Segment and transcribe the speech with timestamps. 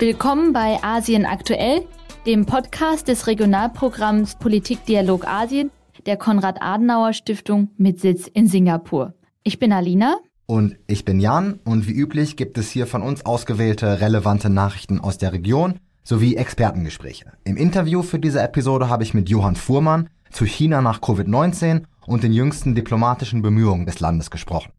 [0.00, 1.84] Willkommen bei Asien aktuell,
[2.24, 5.72] dem Podcast des Regionalprogramms Politikdialog Asien
[6.06, 9.14] der Konrad-Adenauer-Stiftung mit Sitz in Singapur.
[9.42, 10.18] Ich bin Alina.
[10.46, 15.00] Und ich bin Jan und wie üblich gibt es hier von uns ausgewählte relevante Nachrichten
[15.00, 17.32] aus der Region sowie Expertengespräche.
[17.42, 22.22] Im Interview für diese Episode habe ich mit Johann Fuhrmann zu China nach Covid-19 und
[22.22, 24.70] den jüngsten diplomatischen Bemühungen des Landes gesprochen.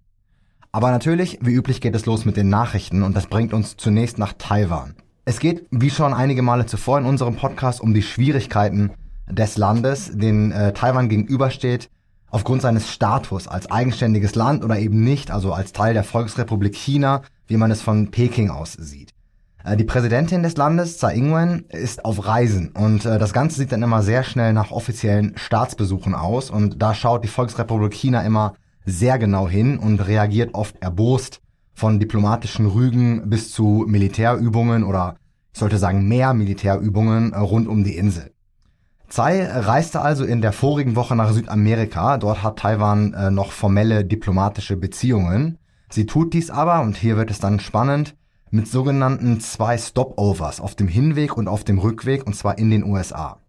[0.71, 4.17] Aber natürlich, wie üblich geht es los mit den Nachrichten und das bringt uns zunächst
[4.17, 4.95] nach Taiwan.
[5.29, 8.89] Es geht, wie schon einige Male zuvor in unserem Podcast, um die Schwierigkeiten
[9.29, 11.91] des Landes, den äh, Taiwan gegenübersteht,
[12.31, 17.21] aufgrund seines Status als eigenständiges Land oder eben nicht, also als Teil der Volksrepublik China,
[17.45, 19.13] wie man es von Peking aus sieht.
[19.63, 23.71] Äh, die Präsidentin des Landes, Tsai Ing-wen, ist auf Reisen und äh, das Ganze sieht
[23.71, 28.55] dann immer sehr schnell nach offiziellen Staatsbesuchen aus und da schaut die Volksrepublik China immer
[28.83, 31.39] sehr genau hin und reagiert oft erbost
[31.75, 35.18] von diplomatischen Rügen bis zu Militärübungen oder
[35.53, 38.31] ich sollte sagen mehr Militärübungen äh, rund um die Insel.
[39.09, 42.17] Tsai reiste also in der vorigen Woche nach Südamerika.
[42.17, 45.57] Dort hat Taiwan äh, noch formelle diplomatische Beziehungen.
[45.89, 48.15] Sie tut dies aber, und hier wird es dann spannend,
[48.51, 52.83] mit sogenannten zwei Stopovers auf dem Hinweg und auf dem Rückweg, und zwar in den
[52.83, 53.39] USA.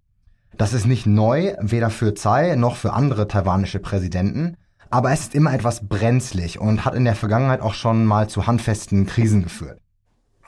[0.57, 4.57] Das ist nicht neu, weder für Tsai noch für andere taiwanische Präsidenten,
[4.91, 8.47] aber es ist immer etwas brenzlig und hat in der Vergangenheit auch schon mal zu
[8.47, 9.80] handfesten Krisen geführt.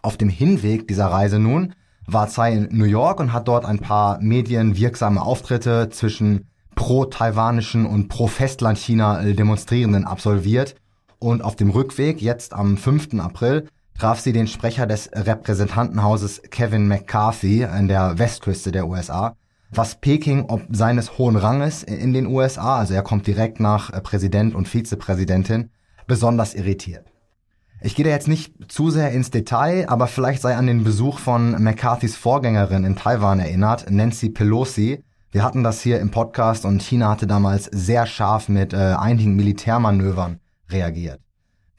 [0.03, 1.75] Auf dem Hinweg dieser Reise nun
[2.07, 8.09] war Tsai in New York und hat dort ein paar medienwirksame Auftritte zwischen pro-taiwanischen und
[8.09, 10.75] pro-Festland-China Demonstrierenden absolviert.
[11.21, 13.21] Und auf dem Rückweg, jetzt am 5.
[13.21, 19.37] April, traf sie den Sprecher des Repräsentantenhauses Kevin McCarthy in der Westküste der USA,
[19.71, 24.57] was Peking ob seines hohen Ranges in den USA, also er kommt direkt nach Präsident
[24.57, 25.71] und Vizepräsidentin,
[26.09, 27.12] besonders irritiert.
[27.85, 31.19] Ich gehe da jetzt nicht zu sehr ins Detail, aber vielleicht sei an den Besuch
[31.19, 35.03] von McCarthys Vorgängerin in Taiwan erinnert, Nancy Pelosi.
[35.33, 39.35] Wir hatten das hier im Podcast und China hatte damals sehr scharf mit äh, einigen
[39.35, 40.39] Militärmanövern
[40.71, 41.19] reagiert.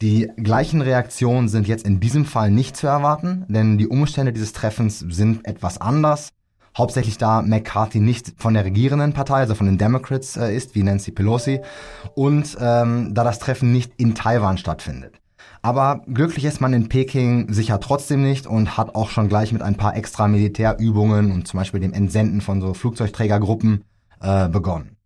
[0.01, 4.51] Die gleichen Reaktionen sind jetzt in diesem Fall nicht zu erwarten, denn die Umstände dieses
[4.51, 6.31] Treffens sind etwas anders.
[6.77, 10.83] Hauptsächlich da McCarthy nicht von der regierenden Partei, also von den Democrats äh, ist, wie
[10.83, 11.61] Nancy Pelosi,
[12.13, 15.22] und ähm, da das Treffen nicht in Taiwan stattfindet.
[15.63, 19.61] Aber glücklich ist man in Peking sicher trotzdem nicht und hat auch schon gleich mit
[19.61, 23.85] ein paar extra Militärübungen und zum Beispiel dem Entsenden von so Flugzeugträgergruppen
[24.21, 24.97] äh, begonnen.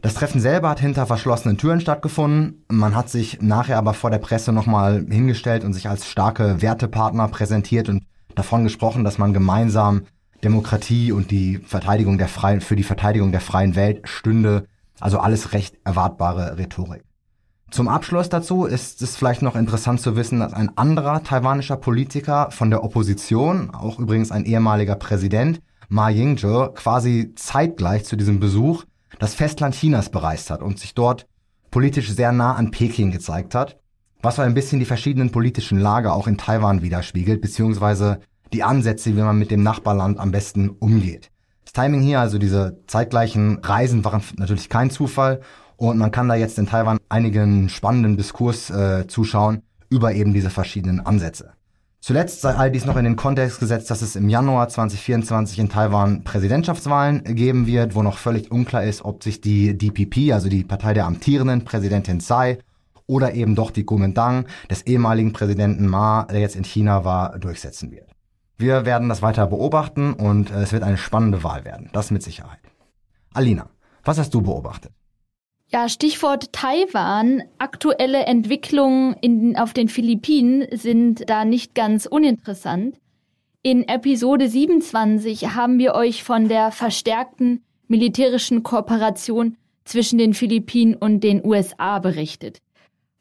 [0.00, 2.64] Das Treffen selber hat hinter verschlossenen Türen stattgefunden.
[2.68, 7.28] Man hat sich nachher aber vor der Presse nochmal hingestellt und sich als starke Wertepartner
[7.28, 8.02] präsentiert und
[8.34, 10.02] davon gesprochen, dass man gemeinsam
[10.42, 14.66] Demokratie und die Verteidigung der freien, für die Verteidigung der freien Welt stünde.
[14.98, 17.04] Also alles recht erwartbare Rhetorik.
[17.72, 22.50] Zum Abschluss dazu ist es vielleicht noch interessant zu wissen, dass ein anderer taiwanischer Politiker
[22.50, 28.84] von der Opposition, auch übrigens ein ehemaliger Präsident, Ma Ying-jeou, quasi zeitgleich zu diesem Besuch
[29.18, 31.26] das Festland Chinas bereist hat und sich dort
[31.70, 33.78] politisch sehr nah an Peking gezeigt hat,
[34.20, 38.20] was so ein bisschen die verschiedenen politischen Lager auch in Taiwan widerspiegelt, beziehungsweise
[38.52, 41.30] die Ansätze, wie man mit dem Nachbarland am besten umgeht.
[41.64, 45.40] Das Timing hier, also diese zeitgleichen Reisen waren natürlich kein Zufall
[45.82, 50.48] und man kann da jetzt in Taiwan einigen spannenden Diskurs äh, zuschauen über eben diese
[50.48, 51.54] verschiedenen Ansätze.
[52.00, 55.68] Zuletzt sei all dies noch in den Kontext gesetzt, dass es im Januar 2024 in
[55.68, 60.62] Taiwan Präsidentschaftswahlen geben wird, wo noch völlig unklar ist, ob sich die DPP, also die
[60.62, 62.58] Partei der amtierenden Präsidentin Tsai,
[63.08, 67.90] oder eben doch die Kuomintang des ehemaligen Präsidenten Ma, der jetzt in China war, durchsetzen
[67.90, 68.08] wird.
[68.56, 72.22] Wir werden das weiter beobachten und äh, es wird eine spannende Wahl werden, das mit
[72.22, 72.60] Sicherheit.
[73.34, 73.68] Alina,
[74.04, 74.92] was hast du beobachtet?
[75.74, 77.44] Ja, Stichwort Taiwan.
[77.56, 82.98] Aktuelle Entwicklungen in, auf den Philippinen sind da nicht ganz uninteressant.
[83.62, 91.20] In Episode 27 haben wir euch von der verstärkten militärischen Kooperation zwischen den Philippinen und
[91.24, 92.58] den USA berichtet.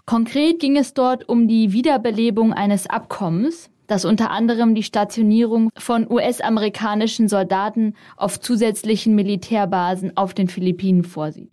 [0.06, 6.06] Konkret ging es dort um die Wiederbelebung eines Abkommens, das unter anderem die Stationierung von
[6.12, 11.51] US-amerikanischen Soldaten auf zusätzlichen Militärbasen auf den Philippinen vorsieht.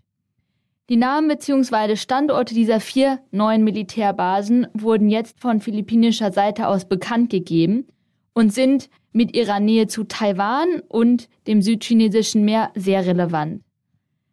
[0.90, 1.96] Die Namen bzw.
[1.96, 7.86] Standorte dieser vier neuen Militärbasen wurden jetzt von philippinischer Seite aus bekannt gegeben
[8.32, 13.62] und sind mit ihrer Nähe zu Taiwan und dem südchinesischen Meer sehr relevant.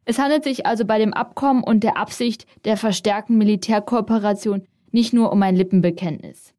[0.06, 5.34] Es handelt sich also bei dem Abkommen und der Absicht der verstärkten Militärkooperation nicht nur
[5.34, 6.54] um ein Lippenbekenntnis.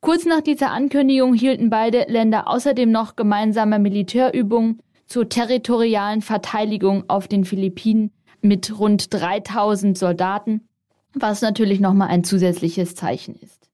[0.00, 7.26] Kurz nach dieser Ankündigung hielten beide Länder außerdem noch gemeinsame Militärübungen zur territorialen Verteidigung auf
[7.26, 8.10] den Philippinen
[8.42, 10.68] mit rund 3000 Soldaten,
[11.14, 13.70] was natürlich nochmal ein zusätzliches Zeichen ist.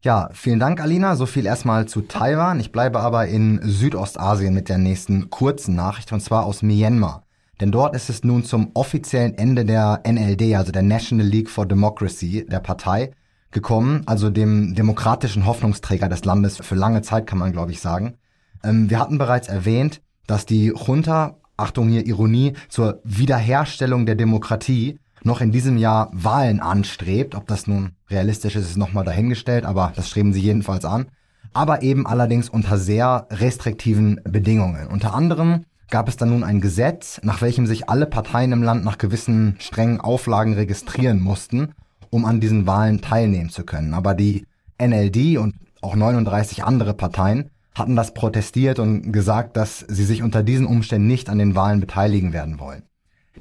[0.00, 1.16] Ja, vielen Dank, Alina.
[1.16, 2.60] So viel erstmal zu Taiwan.
[2.60, 7.24] Ich bleibe aber in Südostasien mit der nächsten kurzen Nachricht, und zwar aus Myanmar.
[7.60, 11.66] Denn dort ist es nun zum offiziellen Ende der NLD, also der National League for
[11.66, 13.10] Democracy, der Partei,
[13.50, 18.14] gekommen, also dem demokratischen Hoffnungsträger des Landes für lange Zeit, kann man glaube ich sagen.
[18.62, 24.98] Ähm, wir hatten bereits erwähnt, dass die Junta, Achtung hier Ironie, zur Wiederherstellung der Demokratie
[25.24, 27.34] noch in diesem Jahr Wahlen anstrebt.
[27.34, 31.06] Ob das nun realistisch ist, ist nochmal dahingestellt, aber das streben sie jedenfalls an.
[31.52, 34.86] Aber eben allerdings unter sehr restriktiven Bedingungen.
[34.86, 38.84] Unter anderem gab es dann nun ein Gesetz, nach welchem sich alle Parteien im Land
[38.84, 41.72] nach gewissen strengen Auflagen registrieren mussten,
[42.10, 43.94] um an diesen Wahlen teilnehmen zu können.
[43.94, 44.46] Aber die
[44.80, 50.42] NLD und auch 39 andere Parteien hatten das protestiert und gesagt, dass sie sich unter
[50.42, 52.82] diesen Umständen nicht an den Wahlen beteiligen werden wollen.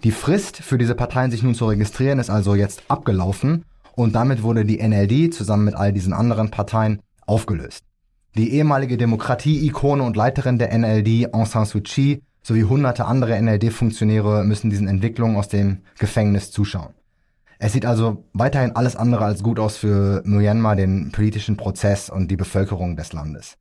[0.04, 4.44] Die Frist für diese Parteien, sich nun zu registrieren, ist also jetzt abgelaufen und damit
[4.44, 7.84] wurde die NLD zusammen mit all diesen anderen Parteien aufgelöst.
[8.36, 14.44] Die ehemalige Demokratie-Ikone und Leiterin der NLD, Aung San Suu Kyi, sowie hunderte andere NLD-Funktionäre
[14.44, 16.94] müssen diesen Entwicklungen aus dem Gefängnis zuschauen.
[17.60, 22.30] Es sieht also weiterhin alles andere als gut aus für Myanmar, den politischen Prozess und
[22.30, 23.58] die Bevölkerung des Landes.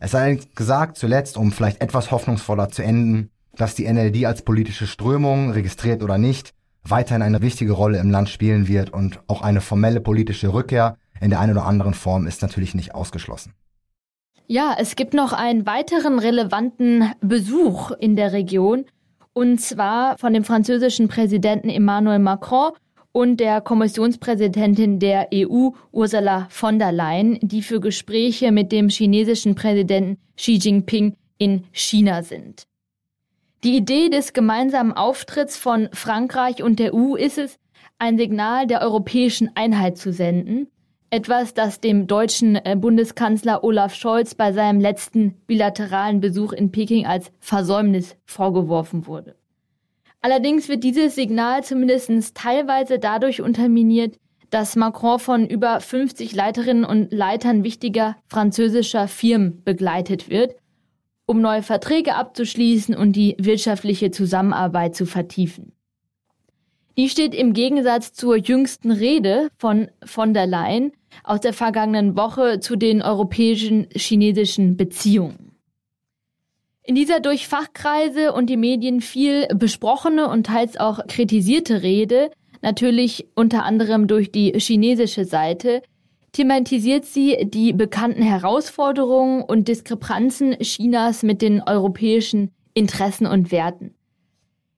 [0.00, 4.86] Es sei gesagt, zuletzt, um vielleicht etwas hoffnungsvoller zu enden, dass die NLD als politische
[4.86, 6.54] Strömung, registriert oder nicht,
[6.84, 11.30] weiterhin eine wichtige Rolle im Land spielen wird und auch eine formelle politische Rückkehr in
[11.30, 13.52] der einen oder anderen Form ist natürlich nicht ausgeschlossen.
[14.46, 18.86] Ja, es gibt noch einen weiteren relevanten Besuch in der Region
[19.34, 22.72] und zwar von dem französischen Präsidenten Emmanuel Macron
[23.12, 29.54] und der Kommissionspräsidentin der EU Ursula von der Leyen, die für Gespräche mit dem chinesischen
[29.54, 32.66] Präsidenten Xi Jinping in China sind.
[33.64, 37.58] Die Idee des gemeinsamen Auftritts von Frankreich und der EU ist es,
[37.98, 40.68] ein Signal der europäischen Einheit zu senden,
[41.10, 47.06] etwas, das dem deutschen äh, Bundeskanzler Olaf Scholz bei seinem letzten bilateralen Besuch in Peking
[47.06, 49.37] als Versäumnis vorgeworfen wurde.
[50.20, 54.16] Allerdings wird dieses Signal zumindest teilweise dadurch unterminiert,
[54.50, 60.54] dass Macron von über 50 Leiterinnen und Leitern wichtiger französischer Firmen begleitet wird
[61.28, 65.72] um neue Verträge abzuschließen und die wirtschaftliche Zusammenarbeit zu vertiefen.
[66.96, 70.92] Die steht im Gegensatz zur jüngsten Rede von von der Leyen
[71.22, 75.47] aus der vergangenen Woche zu den europäischen chinesischen Beziehungen.
[76.88, 82.30] In dieser durch Fachkreise und die Medien viel besprochene und teils auch kritisierte Rede,
[82.62, 85.82] natürlich unter anderem durch die chinesische Seite,
[86.32, 93.94] thematisiert sie die bekannten Herausforderungen und Diskrepanzen Chinas mit den europäischen Interessen und Werten.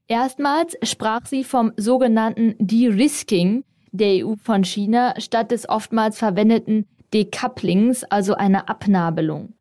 [0.09, 8.03] Erstmals sprach sie vom sogenannten De-Risking der EU von China statt des oftmals verwendeten Decouplings,
[8.03, 9.55] also einer Abnabelung.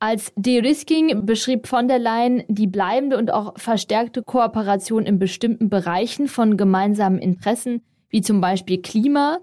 [0.00, 6.28] Als De-Risking beschrieb von der Leyen die bleibende und auch verstärkte Kooperation in bestimmten Bereichen
[6.28, 9.38] von gemeinsamen Interessen, wie zum Beispiel Klima,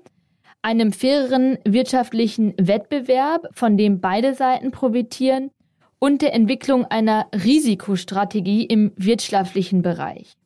[0.61, 5.51] einem faireren wirtschaftlichen Wettbewerb, von dem beide Seiten profitieren,
[5.99, 10.37] und der Entwicklung einer Risikostrategie im wirtschaftlichen Bereich.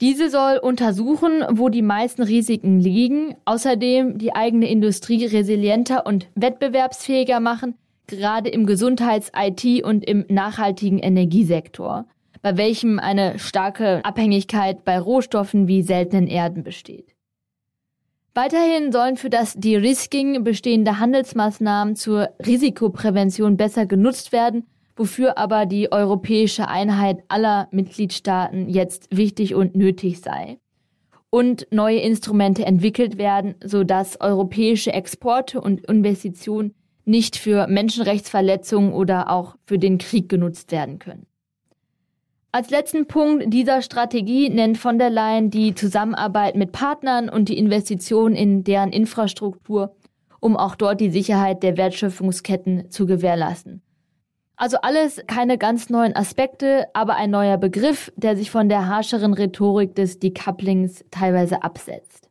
[0.00, 7.40] Diese soll untersuchen, wo die meisten Risiken liegen, außerdem die eigene Industrie resilienter und wettbewerbsfähiger
[7.40, 7.74] machen,
[8.06, 12.06] gerade im Gesundheits-, IT- und im nachhaltigen Energiesektor,
[12.42, 17.14] bei welchem eine starke Abhängigkeit bei Rohstoffen wie seltenen Erden besteht.
[18.34, 25.92] Weiterhin sollen für das De-Risking bestehende Handelsmaßnahmen zur Risikoprävention besser genutzt werden, wofür aber die
[25.92, 30.58] europäische Einheit aller Mitgliedstaaten jetzt wichtig und nötig sei.
[31.30, 39.56] Und neue Instrumente entwickelt werden, sodass europäische Exporte und Investitionen nicht für Menschenrechtsverletzungen oder auch
[39.66, 41.26] für den Krieg genutzt werden können.
[42.52, 47.58] Als letzten Punkt dieser Strategie nennt von der Leyen die Zusammenarbeit mit Partnern und die
[47.58, 49.96] Investition in deren Infrastruktur,
[50.38, 53.82] um auch dort die Sicherheit der Wertschöpfungsketten zu gewährleisten.
[54.56, 59.34] Also alles keine ganz neuen Aspekte, aber ein neuer Begriff, der sich von der harscheren
[59.34, 62.23] Rhetorik des Decouplings teilweise absetzt.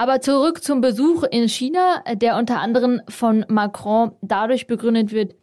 [0.00, 5.34] Aber zurück zum Besuch in China, der unter anderem von Macron dadurch begründet wird,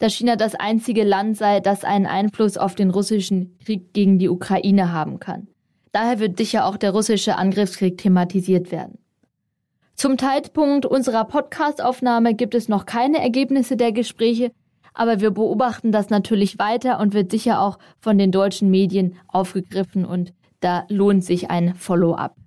[0.00, 4.28] dass China das einzige Land sei, das einen Einfluss auf den russischen Krieg gegen die
[4.28, 5.48] Ukraine haben kann.
[5.92, 8.98] Daher wird sicher auch der russische Angriffskrieg thematisiert werden.
[9.94, 14.52] Zum Zeitpunkt unserer Podcastaufnahme gibt es noch keine Ergebnisse der Gespräche,
[14.92, 20.04] aber wir beobachten das natürlich weiter und wird sicher auch von den deutschen Medien aufgegriffen
[20.04, 22.41] und da lohnt sich ein Follow-up.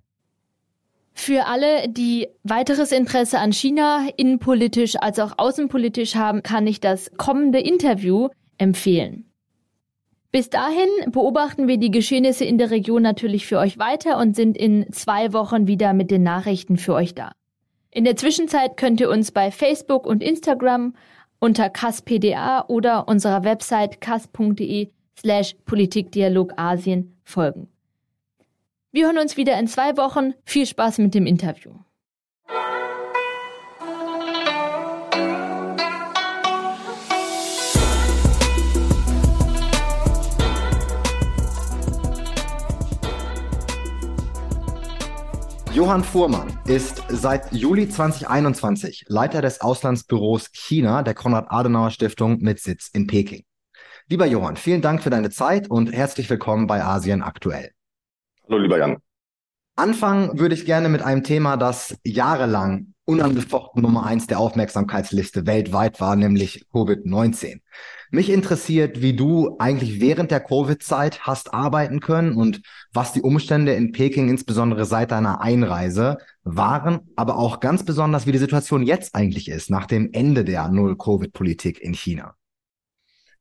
[1.17, 7.09] Für alle, die weiteres Interesse an China, innenpolitisch als auch außenpolitisch haben, kann ich das
[7.15, 9.25] kommende Interview empfehlen.
[10.33, 14.57] Bis dahin beobachten wir die Geschehnisse in der Region natürlich für euch weiter und sind
[14.57, 17.31] in zwei Wochen wieder mit den Nachrichten für euch da.
[17.91, 20.95] In der Zwischenzeit könnt ihr uns bei Facebook und Instagram
[21.39, 27.69] unter kaspda oder unserer Website kas.de slash Politikdialog Asien folgen.
[28.95, 30.35] Wir hören uns wieder in zwei Wochen.
[30.45, 31.73] Viel Spaß mit dem Interview.
[45.73, 53.07] Johann Fuhrmann ist seit Juli 2021 Leiter des Auslandsbüros China der Konrad-Adenauer-Stiftung mit Sitz in
[53.07, 53.43] Peking.
[54.07, 57.75] Lieber Johann, vielen Dank für deine Zeit und herzlich willkommen bei Asien aktuell.
[58.47, 58.97] Hallo, lieber Jan.
[59.75, 65.99] Anfangen würde ich gerne mit einem Thema, das jahrelang unangefochten Nummer eins der Aufmerksamkeitsliste weltweit
[65.99, 67.61] war, nämlich Covid-19.
[68.11, 72.61] Mich interessiert, wie du eigentlich während der Covid-Zeit hast arbeiten können und
[72.93, 78.31] was die Umstände in Peking insbesondere seit deiner Einreise waren, aber auch ganz besonders, wie
[78.31, 82.35] die Situation jetzt eigentlich ist, nach dem Ende der Null-Covid-Politik in China.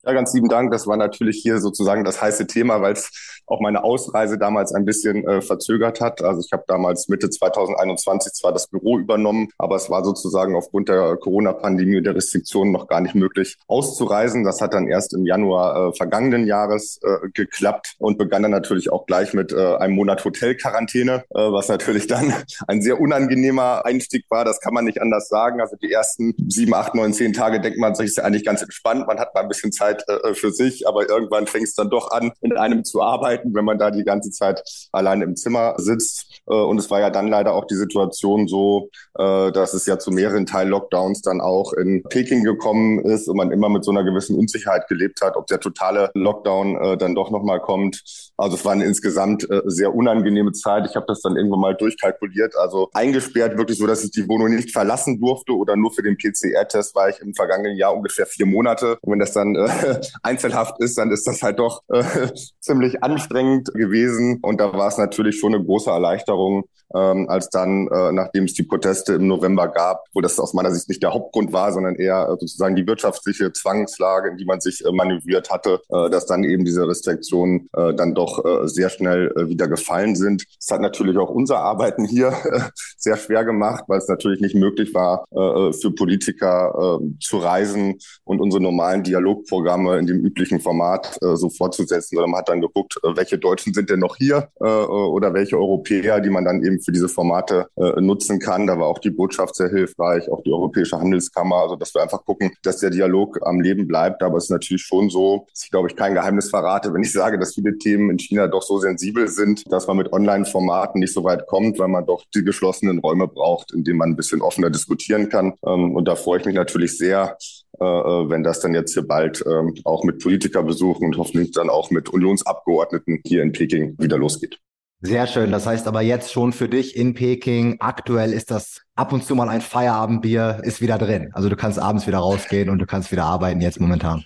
[0.06, 0.70] Ja, ganz lieben Dank.
[0.70, 4.84] Das war natürlich hier sozusagen das heiße Thema, weil es auch meine Ausreise damals ein
[4.84, 6.22] bisschen äh, verzögert hat.
[6.22, 10.88] Also ich habe damals Mitte 2021 zwar das Büro übernommen, aber es war sozusagen aufgrund
[10.88, 14.44] der Corona-Pandemie und der Restriktionen noch gar nicht möglich auszureisen.
[14.44, 18.90] Das hat dann erst im Januar äh, vergangenen Jahres äh, geklappt und begann dann natürlich
[18.90, 22.32] auch gleich mit äh, einem Monat Hotelquarantäne, äh, was natürlich dann
[22.66, 24.44] ein sehr unangenehmer Einstieg war.
[24.44, 25.60] Das kann man nicht anders sagen.
[25.60, 28.62] Also die ersten sieben, acht, neun, zehn Tage denkt man sich, ist ja eigentlich ganz
[28.62, 29.06] entspannt.
[29.06, 32.10] Man hat mal ein bisschen Zeit äh, für sich, aber irgendwann fängt es dann doch
[32.10, 34.62] an, in einem zu arbeiten arbeiten, wenn man da die ganze Zeit
[34.92, 36.42] allein im Zimmer sitzt.
[36.46, 39.98] Äh, und es war ja dann leider auch die Situation so, äh, dass es ja
[39.98, 44.04] zu mehreren Teil-Lockdowns dann auch in Peking gekommen ist und man immer mit so einer
[44.04, 48.02] gewissen Unsicherheit gelebt hat, ob der totale Lockdown äh, dann doch nochmal kommt.
[48.36, 50.86] Also es war eine insgesamt sehr unangenehme Zeit.
[50.88, 52.56] Ich habe das dann irgendwann mal durchkalkuliert.
[52.56, 56.16] Also eingesperrt wirklich so, dass ich die Wohnung nicht verlassen durfte oder nur für den
[56.16, 58.98] PCR-Test war ich im vergangenen Jahr ungefähr vier Monate.
[59.02, 62.28] Und wenn das dann äh, einzelhaft ist, dann ist das halt doch äh,
[62.60, 66.64] ziemlich anstrengend anstrengend gewesen und da war es natürlich schon eine große Erleichterung,
[66.94, 70.72] ähm, als dann, äh, nachdem es die Proteste im November gab, wo das aus meiner
[70.72, 74.60] Sicht nicht der Hauptgrund war, sondern eher äh, sozusagen die wirtschaftliche Zwangslage, in die man
[74.60, 78.90] sich äh, manövriert hatte, äh, dass dann eben diese Restriktionen äh, dann doch äh, sehr
[78.90, 80.44] schnell äh, wieder gefallen sind.
[80.60, 82.60] Es hat natürlich auch unser Arbeiten hier äh,
[82.96, 87.98] sehr schwer gemacht, weil es natürlich nicht möglich war, äh, für Politiker äh, zu reisen
[88.24, 92.60] und unsere normalen Dialogprogramme in dem üblichen Format äh, so fortzusetzen, sondern man hat dann
[92.60, 96.62] geguckt, äh, welche Deutschen sind denn noch hier äh, oder welche Europäer, die man dann
[96.62, 98.66] eben für diese Formate äh, nutzen kann.
[98.66, 102.24] Da war auch die Botschaft sehr hilfreich, auch die Europäische Handelskammer, also dass wir einfach
[102.24, 104.22] gucken, dass der Dialog am Leben bleibt.
[104.22, 107.12] Aber es ist natürlich schon so, dass ich glaube ich kein Geheimnis verrate, wenn ich
[107.12, 111.12] sage, dass viele Themen in China doch so sensibel sind, dass man mit Online-Formaten nicht
[111.12, 114.42] so weit kommt, weil man doch die geschlossenen Räume braucht, in denen man ein bisschen
[114.42, 115.54] offener diskutieren kann.
[115.66, 117.36] Ähm, und da freue ich mich natürlich sehr,
[117.80, 121.70] äh, äh, wenn das dann jetzt hier bald ähm, auch mit Politikerbesuchen und hoffentlich dann
[121.70, 124.58] auch mit Unionsabgeordneten hier in Peking wieder losgeht.
[125.00, 125.52] Sehr schön.
[125.52, 127.76] Das heißt aber jetzt schon für dich in Peking.
[127.80, 131.30] Aktuell ist das ab und zu mal ein Feierabendbier, ist wieder drin.
[131.34, 134.24] Also du kannst abends wieder rausgehen und du kannst wieder arbeiten jetzt momentan.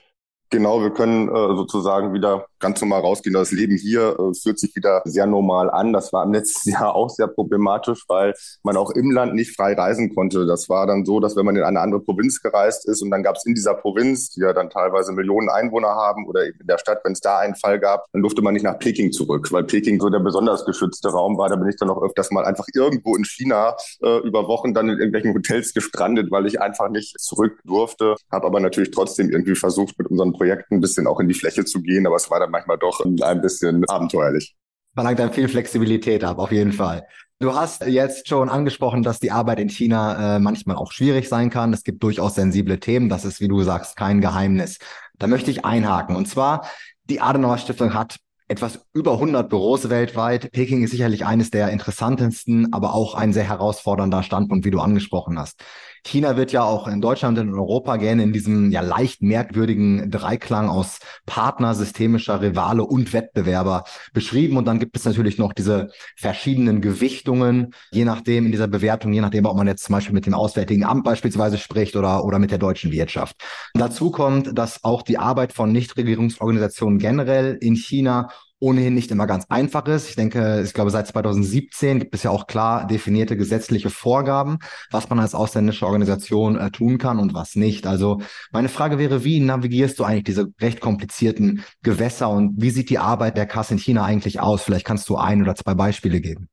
[0.51, 3.35] Genau, wir können äh, sozusagen wieder ganz normal rausgehen.
[3.35, 5.93] Das Leben hier äh, fühlt sich wieder sehr normal an.
[5.93, 9.75] Das war im letzten Jahr auch sehr problematisch, weil man auch im Land nicht frei
[9.75, 10.47] reisen konnte.
[10.47, 13.23] Das war dann so, dass wenn man in eine andere Provinz gereist ist und dann
[13.23, 16.67] gab es in dieser Provinz, die ja dann teilweise Millionen Einwohner haben oder eben in
[16.67, 19.51] der Stadt, wenn es da einen Fall gab, dann durfte man nicht nach Peking zurück,
[19.53, 21.49] weil Peking so der besonders geschützte Raum war.
[21.49, 24.89] Da bin ich dann auch öfters mal einfach irgendwo in China äh, über Wochen dann
[24.89, 28.17] in irgendwelchen Hotels gestrandet, weil ich einfach nicht zurück durfte.
[28.31, 31.65] Habe aber natürlich trotzdem irgendwie versucht, mit unseren Projekten ein bisschen auch in die Fläche
[31.65, 32.07] zu gehen.
[32.07, 34.57] Aber es war dann manchmal doch ein bisschen abenteuerlich.
[34.95, 37.07] Verlangt dann viel Flexibilität ab, auf jeden Fall.
[37.41, 41.51] Du hast jetzt schon angesprochen, dass die Arbeit in China äh, manchmal auch schwierig sein
[41.51, 41.73] kann.
[41.73, 43.09] Es gibt durchaus sensible Themen.
[43.09, 44.79] Das ist, wie du sagst, kein Geheimnis.
[45.19, 46.17] Da möchte ich einhaken.
[46.17, 46.67] Und zwar,
[47.05, 48.17] die Adenauer Stiftung hat
[48.49, 50.51] etwas über 100 Büros weltweit.
[50.51, 55.39] Peking ist sicherlich eines der interessantesten, aber auch ein sehr herausfordernder Standpunkt, wie du angesprochen
[55.39, 55.63] hast.
[56.05, 60.11] China wird ja auch in Deutschland und in Europa gerne in diesem ja leicht merkwürdigen
[60.11, 64.57] Dreiklang aus Partner, systemischer Rivale und Wettbewerber beschrieben.
[64.57, 69.21] Und dann gibt es natürlich noch diese verschiedenen Gewichtungen, je nachdem in dieser Bewertung, je
[69.21, 72.51] nachdem, ob man jetzt zum Beispiel mit dem Auswärtigen Amt beispielsweise spricht oder, oder mit
[72.51, 73.37] der deutschen Wirtschaft.
[73.75, 78.29] Dazu kommt, dass auch die Arbeit von Nichtregierungsorganisationen generell in China
[78.61, 80.09] ohnehin nicht immer ganz einfach ist.
[80.09, 84.59] Ich denke, ich glaube, seit 2017 gibt es ja auch klar definierte gesetzliche Vorgaben,
[84.91, 87.87] was man als ausländische Organisation äh, tun kann und was nicht.
[87.87, 92.91] Also meine Frage wäre, wie navigierst du eigentlich diese recht komplizierten Gewässer und wie sieht
[92.91, 94.63] die Arbeit der Kass in China eigentlich aus?
[94.63, 96.49] Vielleicht kannst du ein oder zwei Beispiele geben.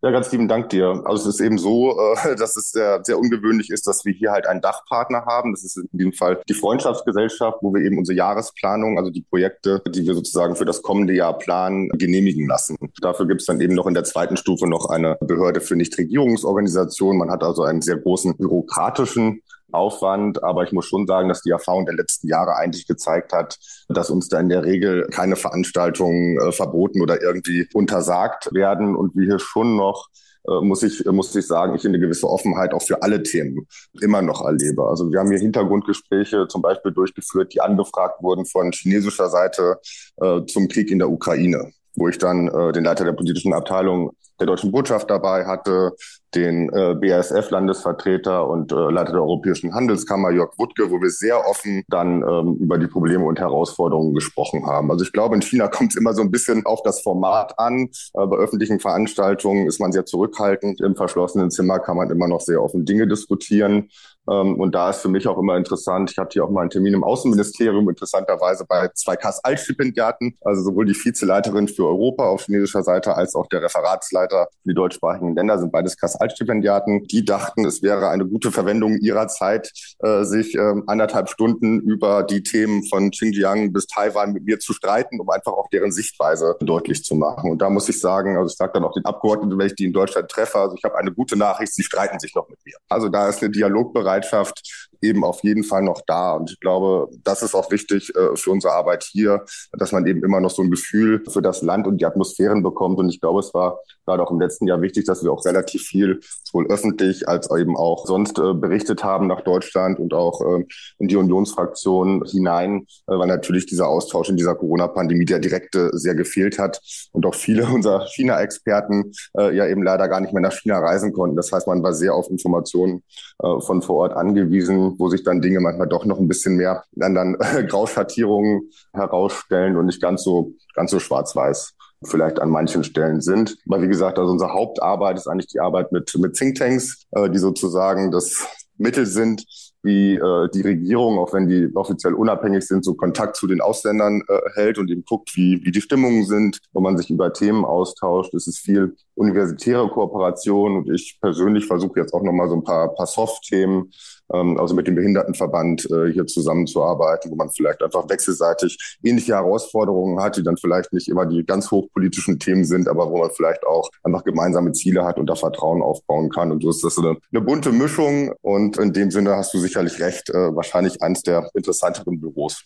[0.00, 1.02] Ja, ganz lieben Dank dir.
[1.06, 4.30] Also es ist eben so, äh, dass es sehr, sehr ungewöhnlich ist, dass wir hier
[4.30, 5.52] halt einen Dachpartner haben.
[5.52, 9.82] Das ist in diesem Fall die Freundschaftsgesellschaft, wo wir eben unsere Jahresplanung, also die Projekte,
[9.88, 12.76] die wir sozusagen für das kommende Jahr planen, genehmigen lassen.
[13.00, 17.18] Dafür gibt es dann eben noch in der zweiten Stufe noch eine Behörde für Nichtregierungsorganisationen.
[17.18, 20.42] Man hat also einen sehr großen bürokratischen Aufwand.
[20.42, 23.58] Aber ich muss schon sagen, dass die Erfahrung der letzten Jahre eigentlich gezeigt hat,
[23.88, 29.14] dass uns da in der Regel keine Veranstaltungen äh, verboten oder irgendwie untersagt werden und
[29.16, 30.08] wir hier schon noch
[30.48, 33.66] äh, muss ich, muss ich sagen, ich eine gewisse Offenheit auch für alle Themen
[34.00, 34.84] immer noch erlebe.
[34.84, 39.78] Also wir haben hier Hintergrundgespräche zum Beispiel durchgeführt, die angefragt wurden von chinesischer Seite
[40.16, 44.12] äh, zum Krieg in der Ukraine wo ich dann äh, den Leiter der politischen Abteilung
[44.38, 45.92] der deutschen Botschaft dabei hatte,
[46.34, 51.82] den äh, BASF-Landesvertreter und äh, Leiter der Europäischen Handelskammer Jörg Wuttke, wo wir sehr offen
[51.88, 54.90] dann ähm, über die Probleme und Herausforderungen gesprochen haben.
[54.90, 57.88] Also ich glaube, in China kommt es immer so ein bisschen auf das Format an.
[58.14, 60.80] Äh, bei öffentlichen Veranstaltungen ist man sehr zurückhaltend.
[60.80, 63.88] Im verschlossenen Zimmer kann man immer noch sehr offen Dinge diskutieren.
[64.30, 66.70] Ähm, und da ist für mich auch immer interessant, ich hatte hier auch mal einen
[66.70, 72.82] Termin im Außenministerium, interessanterweise bei zwei Kass-Altstipendiaten, also sowohl die Vizeleiterin für Europa auf chinesischer
[72.82, 77.04] Seite als auch der Referatsleiter für die deutschsprachigen Länder sind beides Kass-Altstipendiaten.
[77.04, 82.22] Die dachten, es wäre eine gute Verwendung ihrer Zeit, äh, sich ähm, anderthalb Stunden über
[82.22, 86.56] die Themen von Xinjiang bis Taiwan mit mir zu streiten, um einfach auch deren Sichtweise
[86.60, 87.50] deutlich zu machen.
[87.50, 89.84] Und da muss ich sagen, also ich sage dann auch den Abgeordneten, wenn ich die
[89.84, 92.74] in Deutschland treffe, also ich habe eine gute Nachricht, sie streiten sich noch mit mir.
[92.88, 96.32] Also da ist eine Dialogbereitschaft Bereitschaft eben auf jeden Fall noch da.
[96.32, 100.22] Und ich glaube, das ist auch wichtig äh, für unsere Arbeit hier, dass man eben
[100.24, 102.98] immer noch so ein Gefühl für das Land und die Atmosphären bekommt.
[102.98, 105.82] Und ich glaube, es war gerade auch im letzten Jahr wichtig, dass wir auch relativ
[105.82, 110.64] viel sowohl öffentlich als eben auch sonst äh, berichtet haben nach Deutschland und auch äh,
[110.98, 116.14] in die Unionsfraktion hinein, äh, weil natürlich dieser Austausch in dieser Corona-Pandemie der direkte sehr
[116.14, 116.80] gefehlt hat
[117.12, 121.12] und auch viele unserer China-Experten äh, ja eben leider gar nicht mehr nach China reisen
[121.12, 121.36] konnten.
[121.36, 123.02] Das heißt, man war sehr auf Informationen
[123.42, 126.84] äh, von vor Ort angewiesen, wo sich dann Dinge manchmal doch noch ein bisschen mehr
[126.92, 131.74] dann äh, Grauschattierungen herausstellen und nicht ganz so ganz so schwarz-weiß
[132.04, 133.56] vielleicht an manchen Stellen sind.
[133.66, 137.38] Aber wie gesagt, also unsere Hauptarbeit ist eigentlich die Arbeit mit, mit Thinktanks, äh, die
[137.38, 138.46] sozusagen das
[138.76, 139.44] Mittel sind,
[139.82, 144.22] wie äh, die Regierung, auch wenn die offiziell unabhängig sind, so Kontakt zu den Ausländern
[144.28, 147.64] äh, hält und eben guckt, wie, wie die Stimmungen sind, wo man sich über Themen
[147.64, 148.34] austauscht.
[148.34, 152.94] Es ist viel universitäre Kooperation und ich persönlich versuche jetzt auch nochmal so ein paar,
[152.94, 153.90] paar Soft-Themen
[154.32, 160.20] ähm, also mit dem Behindertenverband äh, hier zusammenzuarbeiten, wo man vielleicht einfach wechselseitig ähnliche Herausforderungen
[160.22, 163.66] hat, die dann vielleicht nicht immer die ganz hochpolitischen Themen sind, aber wo man vielleicht
[163.66, 166.52] auch einfach gemeinsame Ziele hat und da Vertrauen aufbauen kann.
[166.52, 168.32] Und so ist das eine, eine bunte Mischung.
[168.42, 172.64] Und in dem Sinne hast du sicherlich recht, äh, wahrscheinlich eins der interessanteren Büros.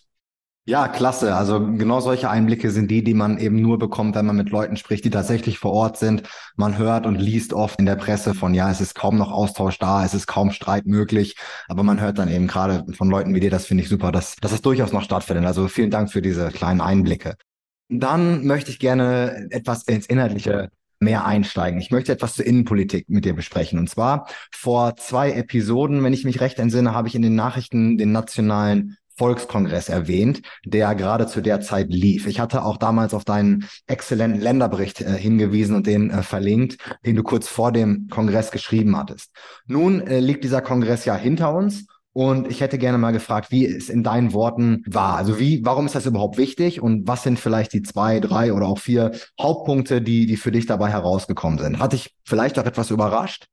[0.65, 1.35] Ja, klasse.
[1.35, 4.77] Also genau solche Einblicke sind die, die man eben nur bekommt, wenn man mit Leuten
[4.77, 6.23] spricht, die tatsächlich vor Ort sind.
[6.55, 9.77] Man hört und liest oft in der Presse von, ja, es ist kaum noch Austausch
[9.77, 11.35] da, es ist kaum Streit möglich.
[11.67, 14.37] Aber man hört dann eben gerade von Leuten wie dir, das finde ich super, dass,
[14.37, 15.45] dass es durchaus noch stattfindet.
[15.45, 17.35] Also vielen Dank für diese kleinen Einblicke.
[17.89, 20.69] Dann möchte ich gerne etwas ins Inhaltliche
[21.03, 21.81] mehr einsteigen.
[21.81, 23.77] Ich möchte etwas zur Innenpolitik mit dir besprechen.
[23.77, 27.97] Und zwar vor zwei Episoden, wenn ich mich recht entsinne, habe ich in den Nachrichten
[27.97, 32.27] den nationalen Volkskongress erwähnt, der gerade zu der Zeit lief.
[32.27, 37.15] Ich hatte auch damals auf deinen exzellenten Länderbericht äh, hingewiesen und den äh, verlinkt, den
[37.15, 39.31] du kurz vor dem Kongress geschrieben hattest.
[39.65, 43.65] Nun äh, liegt dieser Kongress ja hinter uns und ich hätte gerne mal gefragt, wie
[43.65, 45.17] es in deinen Worten war.
[45.17, 48.67] Also wie, warum ist das überhaupt wichtig und was sind vielleicht die zwei, drei oder
[48.67, 51.79] auch vier Hauptpunkte, die, die für dich dabei herausgekommen sind?
[51.79, 53.47] Hat dich vielleicht auch etwas überrascht?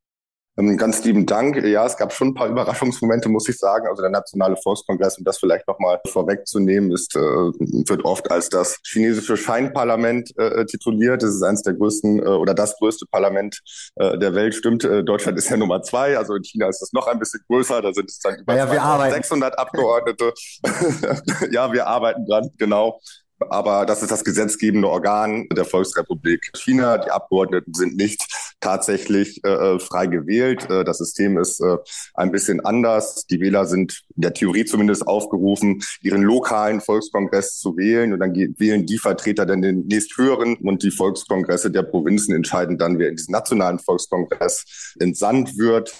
[0.61, 1.57] Ähm, ganz lieben Dank.
[1.65, 3.87] Ja, es gab schon ein paar Überraschungsmomente, muss ich sagen.
[3.89, 8.79] Also der Nationale Volkskongress, um das vielleicht nochmal vorwegzunehmen, ist, äh, wird oft als das
[8.87, 11.23] chinesische Scheinparlament äh, tituliert.
[11.23, 13.61] Es ist eines der größten äh, oder das größte Parlament
[13.97, 14.55] äh, der Welt.
[14.55, 16.17] Stimmt, äh, Deutschland ist ja Nummer zwei.
[16.17, 17.81] Also in China ist es noch ein bisschen größer.
[17.81, 20.33] Da sind es dann über ja, 600 Abgeordnete.
[21.51, 23.01] ja, wir arbeiten dran, genau
[23.49, 26.99] aber das ist das gesetzgebende Organ der Volksrepublik China.
[26.99, 28.27] Die Abgeordneten sind nicht
[28.61, 30.69] tatsächlich äh, frei gewählt.
[30.69, 31.77] Äh, das System ist äh,
[32.15, 33.27] ein bisschen anders.
[33.27, 38.35] Die Wähler sind in der Theorie zumindest aufgerufen, ihren lokalen Volkskongress zu wählen und dann
[38.35, 43.17] wählen die Vertreter dann den nächsthöheren und die Volkskongresse der Provinzen entscheiden dann, wer in
[43.17, 45.95] diesen nationalen Volkskongress entsandt wird.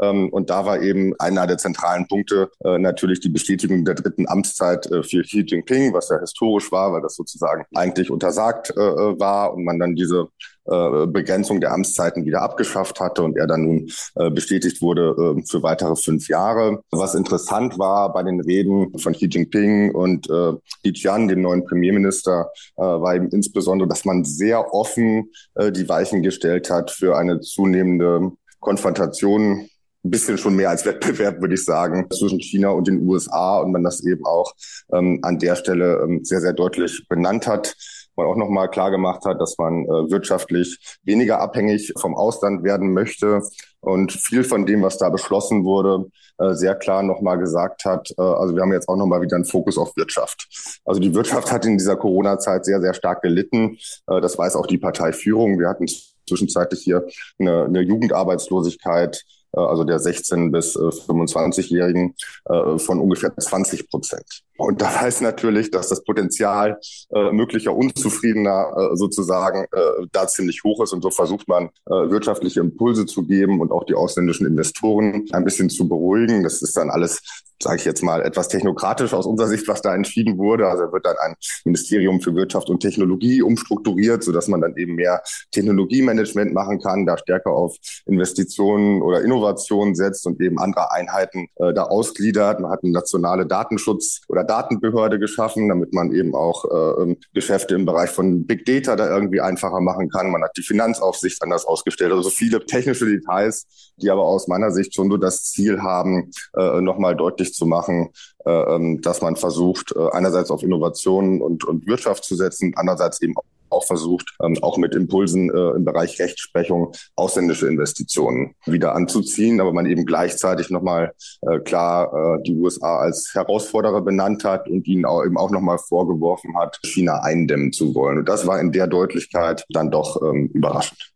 [0.00, 4.28] Ähm, und da war eben einer der zentralen Punkte äh, natürlich die Bestätigung der dritten
[4.28, 8.76] Amtszeit äh, für Xi Jinping, was ja historisch war, weil das sozusagen eigentlich untersagt äh,
[8.76, 10.28] war und man dann diese
[10.68, 13.88] Begrenzung der Amtszeiten wieder abgeschafft hatte und er dann nun
[14.32, 15.14] bestätigt wurde
[15.48, 16.82] für weitere fünf Jahre.
[16.90, 22.50] Was interessant war bei den Reden von Xi Jinping und Li Qian, dem neuen Premierminister,
[22.74, 29.68] war eben insbesondere, dass man sehr offen die Weichen gestellt hat für eine zunehmende Konfrontation
[30.06, 33.72] ein bisschen schon mehr als Wettbewerb, würde ich sagen, zwischen China und den USA und
[33.72, 34.54] man das eben auch
[34.92, 37.74] ähm, an der Stelle ähm, sehr, sehr deutlich benannt hat
[38.16, 42.92] man auch nochmal klar gemacht hat, dass man äh, wirtschaftlich weniger abhängig vom Ausland werden
[42.92, 43.42] möchte
[43.80, 46.06] und viel von dem, was da beschlossen wurde,
[46.38, 49.44] äh, sehr klar nochmal gesagt hat, äh, also wir haben jetzt auch nochmal wieder einen
[49.44, 50.80] Fokus auf Wirtschaft.
[50.84, 53.78] Also die Wirtschaft hat in dieser Corona-Zeit sehr, sehr stark gelitten.
[54.06, 55.58] Äh, das weiß auch die Parteiführung.
[55.58, 55.86] Wir hatten
[56.28, 57.06] zwischenzeitlich hier
[57.38, 59.22] eine, eine Jugendarbeitslosigkeit
[59.60, 62.14] also der 16 bis 25-Jährigen,
[62.48, 64.42] äh, äh, von ungefähr 20 Prozent.
[64.56, 66.78] Und das heißt natürlich, dass das Potenzial
[67.10, 70.92] äh, möglicher Unzufriedener äh, sozusagen äh, da ziemlich hoch ist.
[70.92, 75.44] Und so versucht man, äh, wirtschaftliche Impulse zu geben und auch die ausländischen Investoren ein
[75.44, 76.42] bisschen zu beruhigen.
[76.42, 77.20] Das ist dann alles
[77.62, 80.68] sage ich jetzt mal, etwas technokratisch aus unserer Sicht, was da entschieden wurde.
[80.68, 85.22] Also wird dann ein Ministerium für Wirtschaft und Technologie umstrukturiert, sodass man dann eben mehr
[85.52, 91.72] Technologiemanagement machen kann, da stärker auf Investitionen oder Innovationen setzt und eben andere Einheiten äh,
[91.72, 92.60] da ausgliedert.
[92.60, 97.74] Man hat eine nationale Datenschutz- oder Datenbehörde geschaffen, damit man eben auch äh, ähm, Geschäfte
[97.74, 100.30] im Bereich von Big Data da irgendwie einfacher machen kann.
[100.30, 102.12] Man hat die Finanzaufsicht anders ausgestellt.
[102.12, 106.80] Also viele technische Details, die aber aus meiner Sicht schon so das Ziel haben, äh,
[106.80, 108.10] nochmal deutlich zu machen,
[108.44, 113.20] äh, ähm, dass man versucht, äh, einerseits auf Innovationen und, und Wirtschaft zu setzen, andererseits
[113.22, 113.34] eben
[113.70, 119.72] auch versucht, ähm, auch mit Impulsen äh, im Bereich Rechtsprechung ausländische Investitionen wieder anzuziehen, aber
[119.72, 125.04] man eben gleichzeitig nochmal äh, klar äh, die USA als Herausforderer benannt hat und ihnen
[125.04, 128.18] auch eben auch nochmal vorgeworfen hat, China eindämmen zu wollen.
[128.18, 131.15] Und das war in der Deutlichkeit dann doch ähm, überraschend.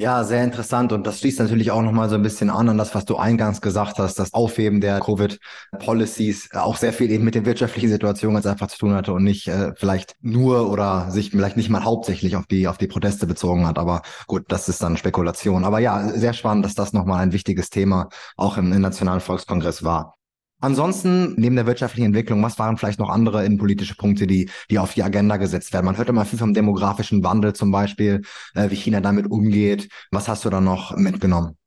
[0.00, 0.92] Ja, sehr interessant.
[0.94, 3.60] Und das schließt natürlich auch nochmal so ein bisschen an an das, was du eingangs
[3.60, 8.46] gesagt hast, das Aufheben der Covid-Policies auch sehr viel eben mit den wirtschaftlichen Situationen ganz
[8.46, 12.36] einfach zu tun hatte und nicht äh, vielleicht nur oder sich vielleicht nicht mal hauptsächlich
[12.36, 13.78] auf die, auf die Proteste bezogen hat.
[13.78, 15.64] Aber gut, das ist dann Spekulation.
[15.64, 18.08] Aber ja, sehr spannend, dass das nochmal ein wichtiges Thema
[18.38, 20.19] auch im, im Nationalen Volkskongress war.
[20.60, 24.92] Ansonsten, neben der wirtschaftlichen Entwicklung, was waren vielleicht noch andere innenpolitische Punkte, die, die auf
[24.94, 25.86] die Agenda gesetzt werden?
[25.86, 28.22] Man hört immer viel vom demografischen Wandel zum Beispiel,
[28.54, 29.88] äh, wie China damit umgeht.
[30.10, 31.59] Was hast du da noch mitgenommen?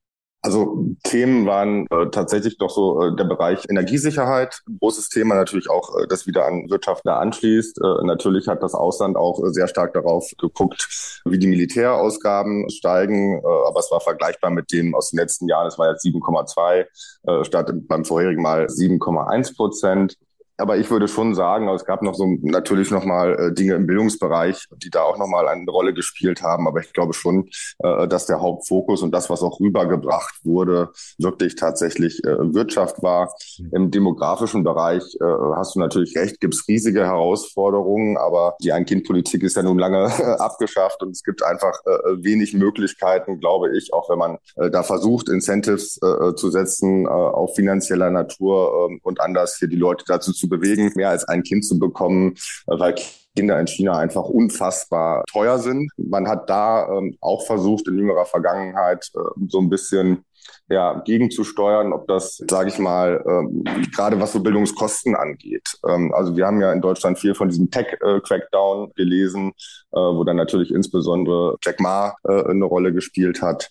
[0.46, 5.98] Also Themen waren äh, tatsächlich doch so äh, der Bereich Energiesicherheit, großes Thema natürlich auch,
[5.98, 7.80] äh, das wieder an Wirtschaft da anschließt.
[7.82, 13.40] Äh, natürlich hat das Ausland auch äh, sehr stark darauf geguckt, wie die Militärausgaben steigen,
[13.40, 15.68] äh, aber es war vergleichbar mit dem aus den letzten Jahren.
[15.68, 16.88] Es war jetzt 7,2
[17.24, 20.18] äh, statt beim vorherigen Mal 7,1 Prozent.
[20.58, 23.88] Aber ich würde schon sagen, es gab noch so natürlich noch mal äh, Dinge im
[23.88, 26.68] Bildungsbereich, die da auch noch mal eine Rolle gespielt haben.
[26.68, 31.56] Aber ich glaube schon, äh, dass der Hauptfokus und das, was auch rübergebracht wurde, wirklich
[31.56, 33.34] tatsächlich äh, Wirtschaft war.
[33.72, 39.44] Im demografischen Bereich äh, hast du natürlich recht, gibt es riesige Herausforderungen, aber die Ein-Kind-Politik
[39.44, 40.06] ist ja nun lange
[40.40, 44.84] abgeschafft und es gibt einfach äh, wenig Möglichkeiten, glaube ich, auch wenn man äh, da
[44.84, 50.06] versucht, Incentives äh, zu setzen, äh, auf finanzieller Natur äh, und anders hier die Leute
[50.08, 52.34] dazu zu zu bewegen, mehr als ein Kind zu bekommen,
[52.68, 52.96] äh, weil
[53.36, 55.90] Kinder in China einfach unfassbar teuer sind.
[55.98, 60.26] Man hat da ähm, auch versucht, in jüngerer Vergangenheit äh, so ein bisschen
[60.70, 63.64] ja, gegenzusteuern, ob das, sage ich mal, ähm,
[63.96, 65.78] gerade was so Bildungskosten angeht.
[65.88, 69.54] Ähm, also wir haben ja in Deutschland viel von diesem Tech-Crackdown gelesen,
[69.92, 73.70] äh, wo dann natürlich insbesondere Jack Ma äh, eine Rolle gespielt hat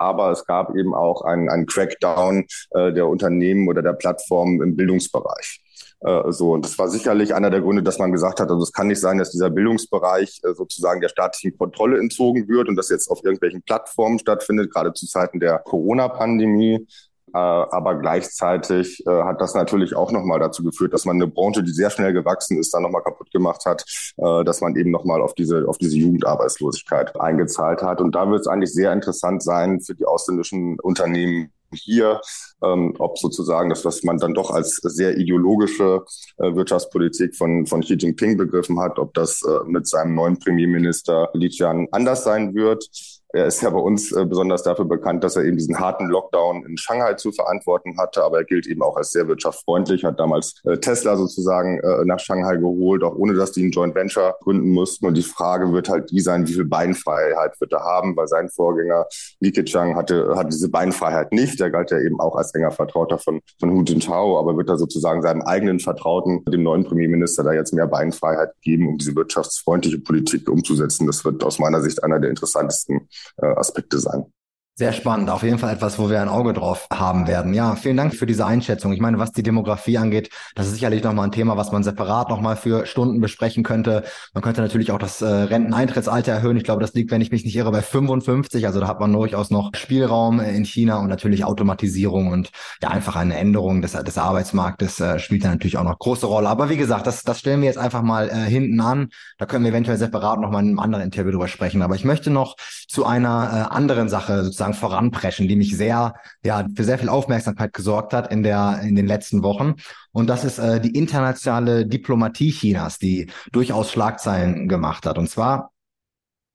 [0.00, 4.74] aber es gab eben auch einen, einen Crackdown äh, der Unternehmen oder der Plattformen im
[4.74, 5.60] Bildungsbereich.
[6.00, 8.72] Äh, so, und das war sicherlich einer der Gründe, dass man gesagt hat, also es
[8.72, 12.88] kann nicht sein, dass dieser Bildungsbereich äh, sozusagen der staatlichen Kontrolle entzogen wird und das
[12.88, 16.86] jetzt auf irgendwelchen Plattformen stattfindet, gerade zu Zeiten der Corona-Pandemie.
[17.32, 21.62] Äh, aber gleichzeitig äh, hat das natürlich auch nochmal dazu geführt, dass man eine Branche,
[21.62, 23.84] die sehr schnell gewachsen ist, dann nochmal kaputt gemacht hat,
[24.16, 28.00] äh, dass man eben nochmal auf diese, auf diese Jugendarbeitslosigkeit eingezahlt hat.
[28.00, 32.20] Und da wird es eigentlich sehr interessant sein für die ausländischen Unternehmen, hier,
[32.62, 36.04] ähm, ob sozusagen das, was man dann doch als sehr ideologische
[36.38, 41.30] äh, Wirtschaftspolitik von, von Xi Jinping begriffen hat, ob das äh, mit seinem neuen Premierminister
[41.34, 42.88] Li Qian anders sein wird.
[43.32, 46.64] Er ist ja bei uns äh, besonders dafür bekannt, dass er eben diesen harten Lockdown
[46.66, 50.60] in Shanghai zu verantworten hatte, aber er gilt eben auch als sehr wirtschaftsfreundlich, hat damals
[50.64, 54.70] äh, Tesla sozusagen äh, nach Shanghai geholt, auch ohne dass die ein Joint Venture gründen
[54.70, 55.06] mussten.
[55.06, 58.48] Und die Frage wird halt die sein, wie viel Beinfreiheit wird er haben, weil sein
[58.48, 59.06] Vorgänger
[59.38, 61.60] Li Keqiang hatte, hatte diese Beinfreiheit nicht.
[61.60, 64.76] Der galt ja eben auch als enger Vertrauter von, von Hu Jintao, aber wird er
[64.76, 69.98] sozusagen seinem eigenen Vertrauten, dem neuen Premierminister, da jetzt mehr Beinfreiheit geben, um diese wirtschaftsfreundliche
[69.98, 71.06] Politik umzusetzen.
[71.06, 74.32] Das wird aus meiner Sicht einer der interessantesten Aspekte sein.
[74.80, 75.28] Sehr spannend.
[75.28, 77.52] Auf jeden Fall etwas, wo wir ein Auge drauf haben werden.
[77.52, 78.94] Ja, vielen Dank für diese Einschätzung.
[78.94, 82.30] Ich meine, was die Demografie angeht, das ist sicherlich nochmal ein Thema, was man separat
[82.30, 84.04] nochmal für Stunden besprechen könnte.
[84.32, 86.56] Man könnte natürlich auch das äh, Renteneintrittsalter erhöhen.
[86.56, 88.64] Ich glaube, das liegt, wenn ich mich nicht irre, bei 55.
[88.64, 92.50] Also da hat man durchaus noch Spielraum in China und natürlich Automatisierung und
[92.82, 96.48] ja, einfach eine Änderung des, des Arbeitsmarktes äh, spielt da natürlich auch noch große Rolle.
[96.48, 99.10] Aber wie gesagt, das, das stellen wir jetzt einfach mal äh, hinten an.
[99.36, 101.82] Da können wir eventuell separat nochmal in einem anderen Interview drüber sprechen.
[101.82, 102.56] Aber ich möchte noch
[102.88, 107.08] zu einer äh, anderen Sache sozusagen sozusagen voranpreschen, die mich sehr, ja, für sehr viel
[107.08, 109.74] Aufmerksamkeit gesorgt hat in der, in den letzten Wochen.
[110.12, 115.18] Und das ist äh, die internationale Diplomatie Chinas, die durchaus Schlagzeilen gemacht hat.
[115.18, 115.69] Und zwar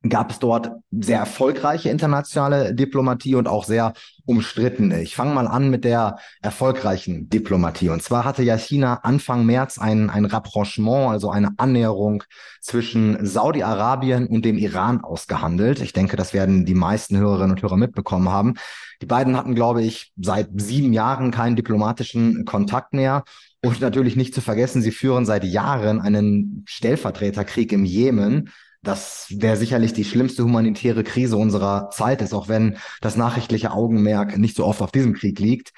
[0.10, 3.94] gab es dort sehr erfolgreiche internationale Diplomatie und auch sehr
[4.26, 5.02] umstrittene.
[5.02, 7.90] Ich fange mal an mit der erfolgreichen Diplomatie.
[7.90, 12.24] Und zwar hatte ja China Anfang März ein, ein Rapprochement, also eine Annäherung
[12.62, 15.82] zwischen Saudi-Arabien und dem Iran ausgehandelt.
[15.82, 18.56] Ich denke, das werden die meisten Hörerinnen und Hörer mitbekommen haben.
[19.02, 23.24] Die beiden hatten, glaube ich, seit sieben Jahren keinen diplomatischen Kontakt mehr.
[23.64, 28.52] Und natürlich nicht zu vergessen, sie führen seit Jahren einen Stellvertreterkrieg im Jemen
[28.86, 34.38] das wäre sicherlich die schlimmste humanitäre Krise unserer Zeit ist, auch wenn das nachrichtliche Augenmerk
[34.38, 35.72] nicht so oft auf diesem Krieg liegt.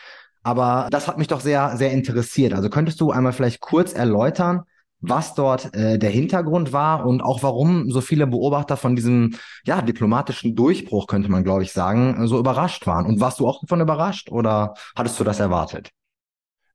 [0.44, 2.54] Aber das hat mich doch sehr, sehr interessiert.
[2.54, 4.62] Also könntest du einmal vielleicht kurz erläutern,
[5.02, 9.82] was dort äh, der Hintergrund war und auch warum so viele Beobachter von diesem ja
[9.82, 13.82] diplomatischen Durchbruch könnte man glaube ich sagen so überrascht waren und warst du auch davon
[13.82, 15.92] überrascht oder hattest du das erwartet?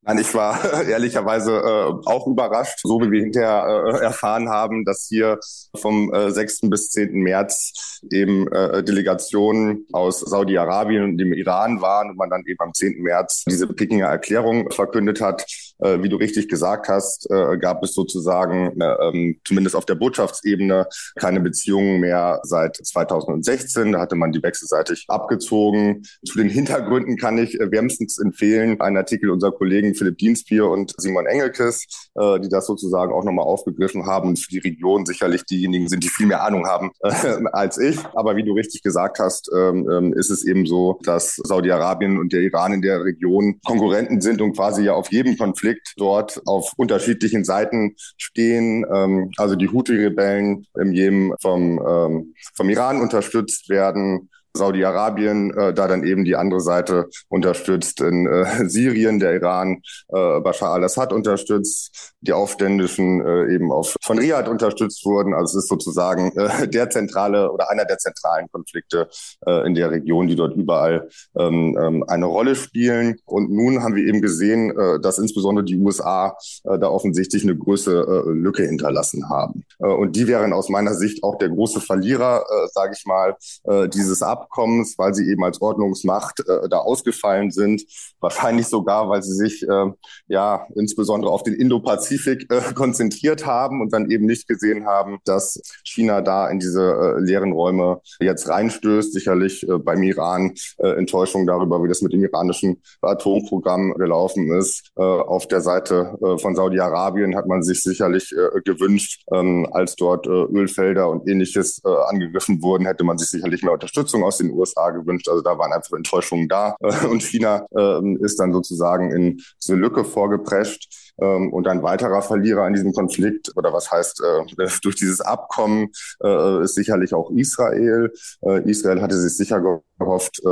[0.04, 5.06] Nein, ich war ehrlicherweise äh, auch überrascht, so wie wir hinterher äh, erfahren haben, dass
[5.08, 5.38] hier
[5.76, 6.62] vom äh, 6.
[6.62, 7.12] bis 10.
[7.12, 12.74] März eben äh, Delegationen aus Saudi-Arabien und dem Iran waren und man dann eben am
[12.74, 13.00] 10.
[13.00, 15.44] März diese Pekinger Erklärung verkündet hat.
[15.82, 19.96] Äh, wie du richtig gesagt hast, äh, gab es sozusagen äh, ähm, zumindest auf der
[19.96, 23.92] Botschaftsebene keine Beziehungen mehr seit 2016.
[23.92, 26.02] Da hatte man die wechselseitig abgezogen.
[26.24, 31.26] Zu den Hintergründen kann ich wärmstens empfehlen, einen Artikel unserer Kollegen Philipp Dienstbier und Simon
[31.26, 36.04] Engelkes, die das sozusagen auch nochmal aufgegriffen haben und für die Region sicherlich diejenigen sind,
[36.04, 36.90] die viel mehr Ahnung haben
[37.52, 37.98] als ich.
[38.14, 42.32] Aber wie du richtig gesagt hast, ähm, ähm, ist es eben so, dass Saudi-Arabien und
[42.32, 46.72] der Iran in der Region Konkurrenten sind und quasi ja auf jedem Konflikt dort auf
[46.76, 48.84] unterschiedlichen Seiten stehen.
[48.92, 55.88] Ähm, also die Houthi-Rebellen im Jemen vom, ähm, vom Iran unterstützt werden Saudi-Arabien äh, da
[55.88, 58.00] dann eben die andere Seite unterstützt.
[58.00, 64.18] In äh, Syrien der Iran äh, Bashar al-Assad unterstützt, die Aufständischen äh, eben auf, von
[64.18, 65.34] Riyadh unterstützt wurden.
[65.34, 69.08] Also es ist sozusagen äh, der zentrale oder einer der zentralen Konflikte
[69.46, 73.18] äh, in der Region, die dort überall ähm, ähm, eine Rolle spielen.
[73.24, 77.56] Und nun haben wir eben gesehen, äh, dass insbesondere die USA äh, da offensichtlich eine
[77.56, 79.64] große äh, Lücke hinterlassen haben.
[79.78, 83.36] Äh, und die wären aus meiner Sicht auch der große Verlierer, äh, sage ich mal,
[83.64, 87.82] äh, dieses Ab Abkommens, weil sie eben als Ordnungsmacht äh, da ausgefallen sind.
[88.20, 89.86] Wahrscheinlich sogar, weil sie sich äh,
[90.28, 95.60] ja insbesondere auf den Indo-Pazifik äh, konzentriert haben und dann eben nicht gesehen haben, dass
[95.84, 99.12] China da in diese äh, leeren Räume jetzt reinstößt.
[99.12, 104.90] Sicherlich äh, beim Iran äh, Enttäuschung darüber, wie das mit dem iranischen Atomprogramm gelaufen ist.
[104.96, 109.96] Äh, auf der Seite äh, von Saudi-Arabien hat man sich sicherlich äh, gewünscht, ähm, als
[109.96, 114.31] dort äh, Ölfelder und ähnliches äh, angegriffen wurden, hätte man sich sicherlich mehr Unterstützung aus
[114.32, 115.28] aus den USA gewünscht.
[115.28, 116.76] Also da waren einfach Enttäuschungen da.
[117.10, 121.01] Und China ähm, ist dann sozusagen in diese Lücke vorgeprescht.
[121.20, 125.90] Ähm, und ein weiterer Verlierer in diesem Konflikt, oder was heißt, äh, durch dieses Abkommen
[126.22, 128.12] äh, ist sicherlich auch Israel.
[128.42, 130.42] Äh, Israel hatte sich sicher gehofft,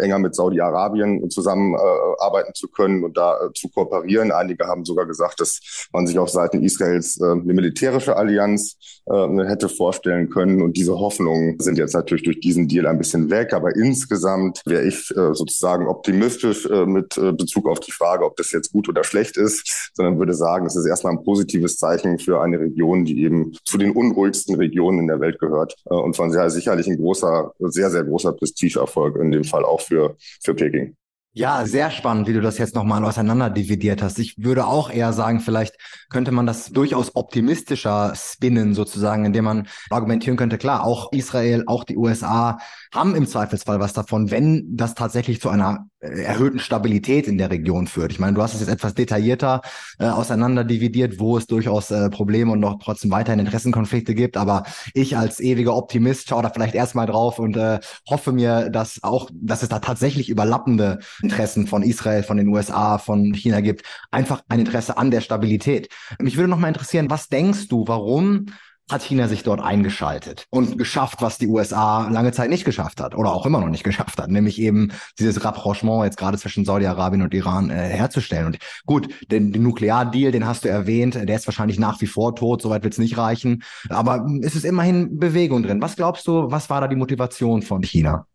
[0.00, 4.32] enger mit Saudi-Arabien zusammenarbeiten zu können und da zu kooperieren.
[4.32, 10.28] Einige haben sogar gesagt, dass man sich auf Seiten Israels eine militärische Allianz hätte vorstellen
[10.28, 10.60] können.
[10.60, 13.52] Und diese Hoffnungen sind jetzt natürlich durch diesen Deal ein bisschen weg.
[13.52, 18.88] Aber insgesamt wäre ich sozusagen optimistisch mit Bezug auf die Frage, ob das jetzt gut
[18.88, 23.04] oder schlecht ist sondern würde sagen, es ist erstmal ein positives Zeichen für eine Region,
[23.04, 26.86] die eben zu den unruhigsten Regionen in der Welt gehört äh, und von sehr sicherlich
[26.86, 30.96] ein großer, sehr, sehr großer Prestigeerfolg in dem Fall auch für, für Peking.
[31.32, 34.18] Ja, sehr spannend, wie du das jetzt nochmal auseinander dividiert hast.
[34.18, 35.76] Ich würde auch eher sagen, vielleicht
[36.08, 41.84] könnte man das durchaus optimistischer spinnen, sozusagen, indem man argumentieren könnte, klar, auch Israel, auch
[41.84, 42.58] die USA
[42.92, 47.50] haben im Zweifelsfall was davon, wenn das tatsächlich zu einer äh, erhöhten Stabilität in der
[47.50, 48.10] Region führt.
[48.10, 49.60] Ich meine, du hast es jetzt etwas detaillierter
[49.98, 54.36] äh, auseinander dividiert, wo es durchaus äh, Probleme und noch trotzdem weiterhin Interessenkonflikte gibt.
[54.36, 59.02] Aber ich als ewiger Optimist schaue da vielleicht erstmal drauf und äh, hoffe mir, dass
[59.02, 63.84] auch, dass es da tatsächlich überlappende Interessen von Israel, von den USA, von China gibt.
[64.10, 65.88] Einfach ein Interesse an der Stabilität.
[66.18, 68.46] Mich würde noch mal interessieren, was denkst du, warum
[68.90, 73.14] hat China sich dort eingeschaltet und geschafft, was die USA lange Zeit nicht geschafft hat
[73.14, 77.22] oder auch immer noch nicht geschafft hat, nämlich eben dieses Rapprochement jetzt gerade zwischen Saudi-Arabien
[77.22, 78.46] und Iran äh, herzustellen.
[78.46, 82.34] Und gut, den, den Nukleardeal, den hast du erwähnt, der ist wahrscheinlich nach wie vor
[82.34, 85.82] tot, soweit wird es nicht reichen, aber es ist immerhin Bewegung drin.
[85.82, 88.26] Was glaubst du, was war da die Motivation von China?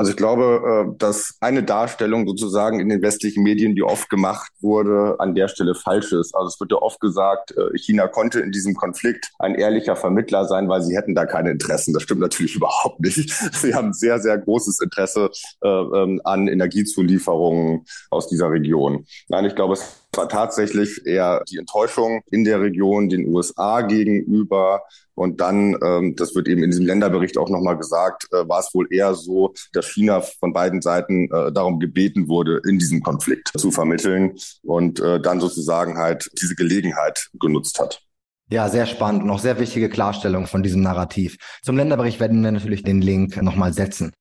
[0.00, 4.50] Also ich glaube, äh, dass eine Darstellung sozusagen in den westlichen Medien, die oft gemacht
[4.62, 6.34] wurde, an der Stelle falsch ist.
[6.34, 10.46] Also es wird ja oft gesagt, äh, China konnte in diesem Konflikt ein ehrlicher Vermittler
[10.46, 11.92] sein, weil sie hätten da keine Interessen.
[11.92, 13.30] Das stimmt natürlich überhaupt nicht.
[13.52, 15.32] Sie haben sehr, sehr großes Interesse
[15.62, 19.04] äh, ähm, an Energiezulieferungen aus dieser Region.
[19.28, 24.82] Nein, ich glaube, es war tatsächlich eher die Enttäuschung in der Region den USA gegenüber.
[25.14, 28.74] Und dann, ähm, das wird eben in diesem Länderbericht auch nochmal gesagt, äh, war es
[28.74, 33.50] wohl eher so, dass China von beiden Seiten äh, darum gebeten wurde, in diesem Konflikt
[33.56, 38.02] zu vermitteln und äh, dann sozusagen halt diese Gelegenheit genutzt hat.
[38.50, 41.36] Ja, sehr spannend und auch sehr wichtige Klarstellung von diesem Narrativ.
[41.62, 44.12] Zum Länderbericht werden wir natürlich den Link nochmal setzen.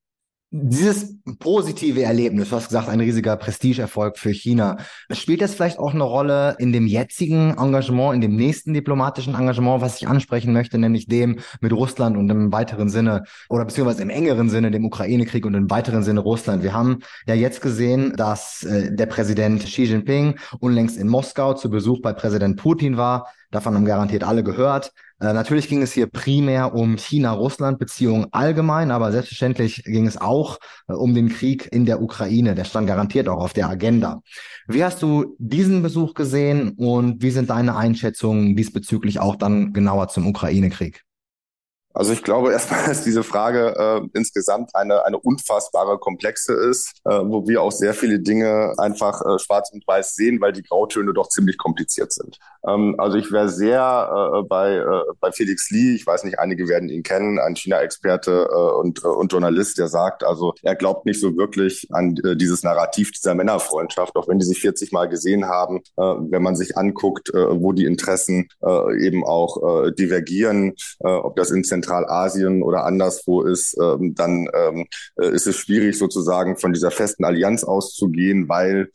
[0.51, 4.77] Dieses positive Erlebnis, du hast gesagt, ein riesiger Prestigeerfolg für China.
[5.11, 9.81] Spielt das vielleicht auch eine Rolle in dem jetzigen Engagement, in dem nächsten diplomatischen Engagement,
[9.81, 14.09] was ich ansprechen möchte, nämlich dem mit Russland und im weiteren Sinne oder beziehungsweise im
[14.09, 16.63] engeren Sinne dem Ukraine-Krieg und im weiteren Sinne Russland?
[16.63, 21.69] Wir haben ja jetzt gesehen, dass äh, der Präsident Xi Jinping unlängst in Moskau zu
[21.69, 23.27] Besuch bei Präsident Putin war.
[23.51, 24.93] Davon haben garantiert alle gehört.
[25.19, 30.93] Äh, natürlich ging es hier primär um China-Russland-Beziehungen allgemein, aber selbstverständlich ging es auch äh,
[30.93, 32.55] um den Krieg in der Ukraine.
[32.55, 34.21] Der stand garantiert auch auf der Agenda.
[34.67, 40.07] Wie hast du diesen Besuch gesehen und wie sind deine Einschätzungen diesbezüglich auch dann genauer
[40.07, 41.03] zum Ukraine-Krieg?
[41.93, 47.11] Also ich glaube erstmal, dass diese Frage äh, insgesamt eine, eine unfassbare Komplexe ist, äh,
[47.11, 51.13] wo wir auch sehr viele Dinge einfach äh, schwarz und weiß sehen, weil die Grautöne
[51.13, 52.37] doch ziemlich kompliziert sind.
[52.67, 56.67] Ähm, also ich wäre sehr äh, bei, äh, bei Felix Lee, ich weiß nicht, einige
[56.67, 61.05] werden ihn kennen, ein China-Experte äh, und, äh, und Journalist, der sagt, also er glaubt
[61.05, 65.07] nicht so wirklich an äh, dieses Narrativ dieser Männerfreundschaft, auch wenn die sich 40 Mal
[65.07, 69.91] gesehen haben, äh, wenn man sich anguckt, äh, wo die Interessen äh, eben auch äh,
[69.93, 74.85] divergieren, äh, ob das in Zentralasien oder anderswo ist, ähm, dann ähm,
[75.19, 78.89] äh, ist es schwierig sozusagen von dieser festen Allianz auszugehen, weil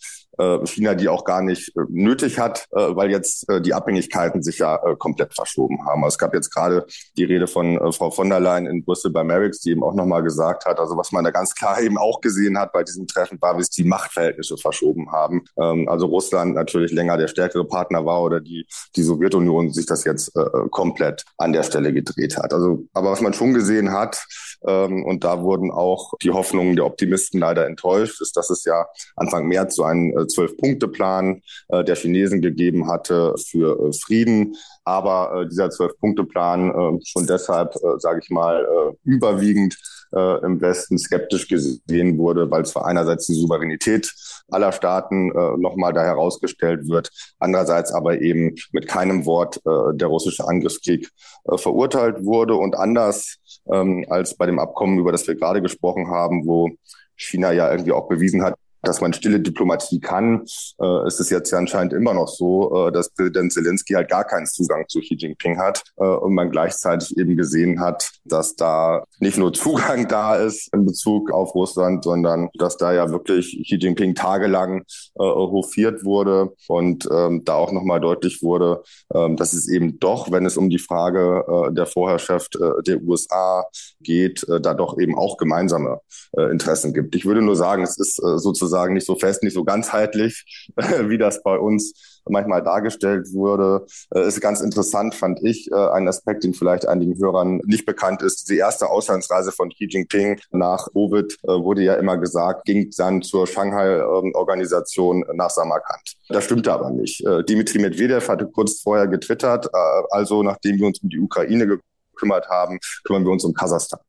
[0.64, 4.76] China die auch gar nicht äh, nötig hat, äh, weil jetzt die Abhängigkeiten sich ja
[4.98, 6.02] komplett verschoben haben.
[6.04, 9.24] Also es gab jetzt gerade die Rede von Frau von der Leyen in Brüssel bei
[9.24, 12.20] Merix, die eben auch nochmal gesagt hat, also was man da ganz klar eben auch
[12.20, 15.44] gesehen hat bei diesem Treffen, war, wie es die Machtverhältnisse verschoben haben.
[15.60, 18.66] Ähm, also Russland natürlich länger der stärkere Partner war oder die,
[18.96, 20.32] die Sowjetunion sich das jetzt
[20.70, 22.52] komplett an der Stelle gedreht hat.
[22.52, 24.24] Also, aber was man schon gesehen hat,
[24.66, 28.86] ähm, und da wurden auch die Hoffnungen der Optimisten leider enttäuscht, ist, dass es ja
[29.16, 34.56] Anfang März so einen Zwölf-Punkte-Plan äh, der Chinesen gegeben hatte für äh, Frieden.
[34.84, 39.76] Aber äh, dieser Zwölf-Punkte-Plan äh, schon deshalb, äh, sage ich mal, äh, überwiegend
[40.14, 44.12] äh, im Westen skeptisch gesehen wurde, weil zwar einerseits die Souveränität
[44.48, 50.08] aller Staaten äh, nochmal da herausgestellt wird, andererseits aber eben mit keinem Wort äh, der
[50.08, 51.10] russische Angriffskrieg
[51.44, 53.36] äh, verurteilt wurde und anders
[53.72, 56.70] ähm, als bei dem Abkommen, über das wir gerade gesprochen haben, wo
[57.16, 60.44] China ja irgendwie auch bewiesen hat, dass man stille Diplomatie kann.
[60.80, 64.24] Äh, es ist jetzt ja anscheinend immer noch so, äh, dass Präsident Zelensky halt gar
[64.24, 69.04] keinen Zugang zu Xi Jinping hat äh, und man gleichzeitig eben gesehen hat, dass da
[69.18, 73.76] nicht nur Zugang da ist in Bezug auf Russland, sondern dass da ja wirklich Xi
[73.76, 79.68] Jinping tagelang äh, hofiert wurde und ähm, da auch nochmal deutlich wurde, äh, dass es
[79.68, 83.64] eben doch, wenn es um die Frage äh, der Vorherrschaft äh, der USA
[84.00, 86.00] geht, äh, da doch eben auch gemeinsame
[86.36, 87.14] äh, Interessen gibt.
[87.14, 90.66] Ich würde nur sagen, es ist äh, sozusagen sozusagen nicht so fest, nicht so ganzheitlich,
[91.06, 93.86] wie das bei uns manchmal dargestellt wurde.
[94.14, 98.22] Äh, ist ganz interessant, fand ich, äh, ein Aspekt, den vielleicht einigen Hörern nicht bekannt
[98.22, 98.48] ist.
[98.50, 103.22] Die erste Auslandsreise von Xi Jinping nach Covid äh, wurde ja immer gesagt, ging dann
[103.22, 106.16] zur Shanghai-Organisation nach Samarkand.
[106.28, 107.22] Das stimmte aber nicht.
[107.48, 109.68] Dimitri Medvedev hatte kurz vorher getwittert,
[110.10, 111.78] also nachdem wir uns um die Ukraine
[112.12, 114.00] gekümmert haben, kümmern wir uns um Kasachstan.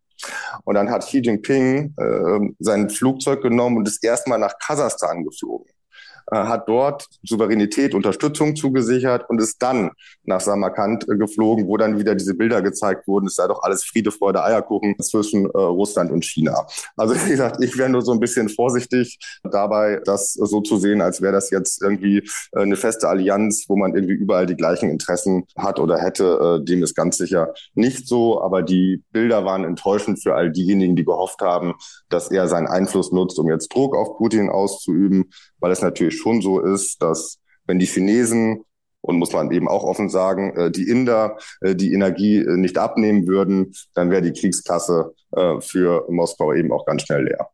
[0.64, 5.75] Und dann hat Xi Jinping äh, sein Flugzeug genommen und ist erstmal nach Kasachstan geflogen.
[6.32, 9.92] Äh, hat dort Souveränität, Unterstützung zugesichert und ist dann
[10.24, 13.28] nach Samarkand äh, geflogen, wo dann wieder diese Bilder gezeigt wurden.
[13.28, 16.66] Es sei doch alles Friede, Freude, Eierkuchen zwischen äh, Russland und China.
[16.98, 21.02] Also wie gesagt, ich wäre nur so ein bisschen vorsichtig dabei, das so zu sehen,
[21.02, 25.44] als wäre das jetzt irgendwie eine feste Allianz, wo man irgendwie überall die gleichen Interessen
[25.58, 26.62] hat oder hätte.
[26.64, 28.42] Dem ist ganz sicher nicht so.
[28.42, 31.74] Aber die Bilder waren enttäuschend für all diejenigen, die gehofft haben,
[32.10, 35.30] dass er seinen Einfluss nutzt, um jetzt Druck auf Putin auszuüben
[35.66, 38.66] weil es natürlich schon so ist, dass wenn die Chinesen
[39.02, 42.78] und muss man eben auch offen sagen, äh, die Inder äh, die Energie äh, nicht
[42.78, 45.16] abnehmen würden, dann wäre die Kriegskasse
[45.60, 47.50] für Moskau eben auch ganz schnell leer.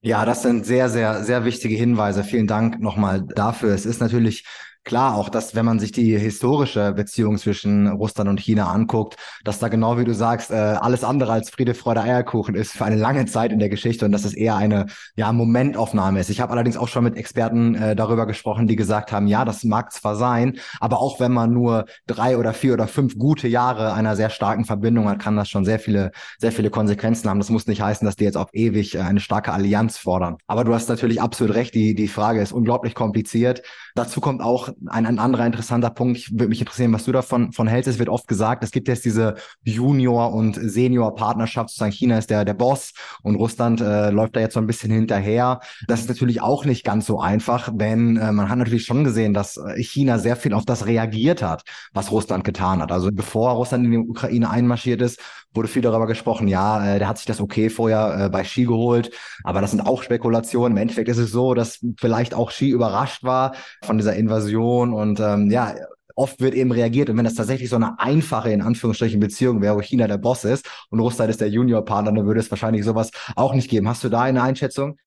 [0.00, 2.22] Ja, das sind sehr, sehr, sehr wichtige Hinweise.
[2.22, 3.74] Vielen Dank nochmal dafür.
[3.74, 4.44] Es ist natürlich
[4.84, 9.58] klar auch, dass wenn man sich die historische Beziehung zwischen Russland und China anguckt, dass
[9.58, 12.96] da genau wie du sagst, äh, alles andere als Friede, Freude, Eierkuchen ist für eine
[12.96, 16.30] lange Zeit in der Geschichte und dass es eher eine ja, Momentaufnahme ist.
[16.30, 19.64] Ich habe allerdings auch schon mit Experten äh, darüber gesprochen, die gesagt haben, ja, das
[19.64, 23.92] mag zwar sein, aber auch wenn man nur drei oder vier oder fünf gute Jahre
[23.92, 27.38] einer sehr starken Verbindung hat, kann das schon sehr viele, sehr viele Konsequenzen haben.
[27.38, 30.38] Das muss nicht heißen, dass die jetzt auf ewig äh, eine starke Allianz fordern.
[30.46, 33.62] Aber du hast natürlich absolut recht, die, die Frage ist unglaublich kompliziert.
[33.98, 36.18] Dazu kommt auch ein, ein anderer interessanter Punkt.
[36.18, 37.90] Ich würde mich interessieren, was du davon von hältst.
[37.90, 39.34] Es wird oft gesagt, es gibt jetzt diese
[39.64, 41.70] Junior- und Senior-Partnerschaft.
[41.70, 42.92] Sozusagen China ist der, der Boss
[43.24, 45.58] und Russland äh, läuft da jetzt so ein bisschen hinterher.
[45.88, 49.34] Das ist natürlich auch nicht ganz so einfach, denn äh, man hat natürlich schon gesehen,
[49.34, 52.92] dass äh, China sehr viel auf das reagiert hat, was Russland getan hat.
[52.92, 55.18] Also bevor Russland in die Ukraine einmarschiert ist,
[55.54, 58.64] wurde viel darüber gesprochen, ja, äh, der hat sich das okay vorher äh, bei Ski
[58.64, 59.10] geholt,
[59.44, 60.76] aber das sind auch Spekulationen.
[60.76, 63.54] Im Endeffekt ist es so, dass vielleicht auch Ski überrascht war
[63.88, 65.74] von dieser Invasion und ähm, ja,
[66.14, 67.10] oft wird eben reagiert.
[67.10, 70.44] Und wenn das tatsächlich so eine einfache, in Anführungsstrichen, Beziehung wäre, wo China der Boss
[70.44, 73.88] ist und Russland ist der Juniorpartner, dann würde es wahrscheinlich sowas auch nicht geben.
[73.88, 74.98] Hast du da eine Einschätzung?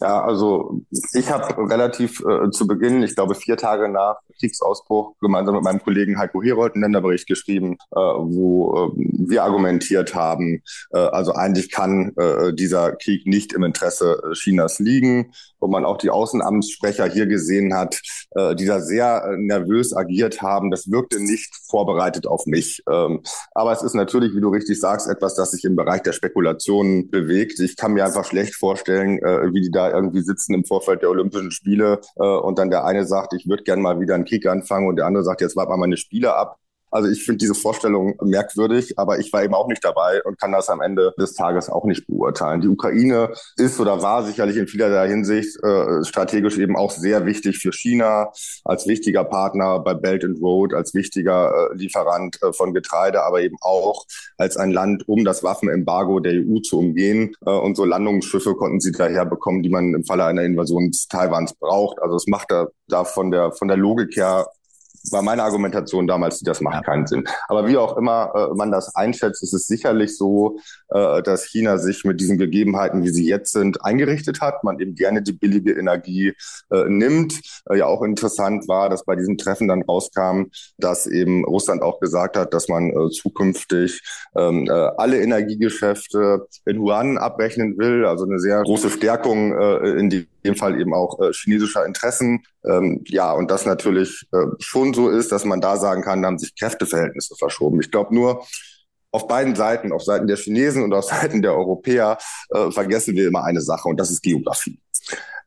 [0.00, 0.80] Ja, also
[1.12, 5.82] ich habe relativ äh, zu Beginn, ich glaube vier Tage nach Kriegsausbruch, gemeinsam mit meinem
[5.82, 10.62] Kollegen Heiko Herold einen Länderbericht geschrieben, äh, wo äh, wir argumentiert haben,
[10.92, 15.84] äh, also eigentlich kann äh, dieser Krieg nicht im Interesse äh, Chinas liegen, wo man
[15.84, 18.00] auch die Außenamtssprecher hier gesehen hat,
[18.32, 20.70] äh, die da sehr äh, nervös agiert haben.
[20.70, 22.82] Das wirkte nicht vorbereitet auf mich.
[22.90, 23.22] Ähm,
[23.52, 27.10] aber es ist natürlich, wie du richtig sagst, etwas, das sich im Bereich der Spekulationen
[27.10, 27.60] bewegt.
[27.60, 31.10] Ich kann mir einfach schlecht vorstellen, äh, wie die da irgendwie sitzen im Vorfeld der
[31.10, 34.46] Olympischen Spiele äh, und dann der eine sagt, ich würde gerne mal wieder einen Krieg
[34.46, 36.58] anfangen und der andere sagt, jetzt warte mal meine Spiele ab.
[36.92, 40.52] Also ich finde diese Vorstellung merkwürdig, aber ich war eben auch nicht dabei und kann
[40.52, 42.60] das am Ende des Tages auch nicht beurteilen.
[42.60, 47.58] Die Ukraine ist oder war sicherlich in vielerlei Hinsicht äh, strategisch eben auch sehr wichtig
[47.58, 48.30] für China
[48.64, 53.40] als wichtiger Partner bei Belt and Road, als wichtiger äh, Lieferant äh, von Getreide, aber
[53.40, 54.04] eben auch
[54.36, 57.34] als ein Land, um das Waffenembargo der EU zu umgehen.
[57.46, 61.54] Äh, und so Landungsschiffe konnten sie daher bekommen, die man im Falle einer Invasion Taiwans
[61.54, 62.02] braucht.
[62.02, 64.46] Also es macht da, da von der von der Logik her
[65.10, 66.82] war meine Argumentation damals, das macht ja.
[66.82, 67.24] keinen Sinn.
[67.48, 71.78] Aber wie auch immer äh, man das einschätzt, ist es sicherlich so, äh, dass China
[71.78, 74.64] sich mit diesen Gegebenheiten, wie sie jetzt sind, eingerichtet hat.
[74.64, 76.34] Man eben gerne die billige Energie
[76.70, 77.40] äh, nimmt.
[77.68, 80.44] Äh, ja auch interessant war, dass bei diesem Treffen dann rauskam,
[80.78, 84.02] dass eben Russland auch gesagt hat, dass man äh, zukünftig
[84.36, 88.04] ähm, äh, alle Energiegeschäfte in Yuan abrechnen will.
[88.04, 92.44] Also eine sehr große Stärkung äh, in die dem Fall eben auch äh, chinesischer Interessen.
[92.64, 96.28] Ähm, ja, und das natürlich äh, schon so ist, dass man da sagen kann, da
[96.28, 97.80] haben sich Kräfteverhältnisse verschoben.
[97.80, 98.44] Ich glaube nur,
[99.12, 102.18] auf beiden Seiten, auf Seiten der Chinesen und auf Seiten der Europäer,
[102.50, 104.80] äh, vergessen wir immer eine Sache und das ist Geografie.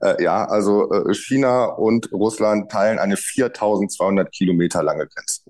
[0.02, 5.42] Äh, ja, also äh, China und Russland teilen eine 4200 Kilometer lange Grenze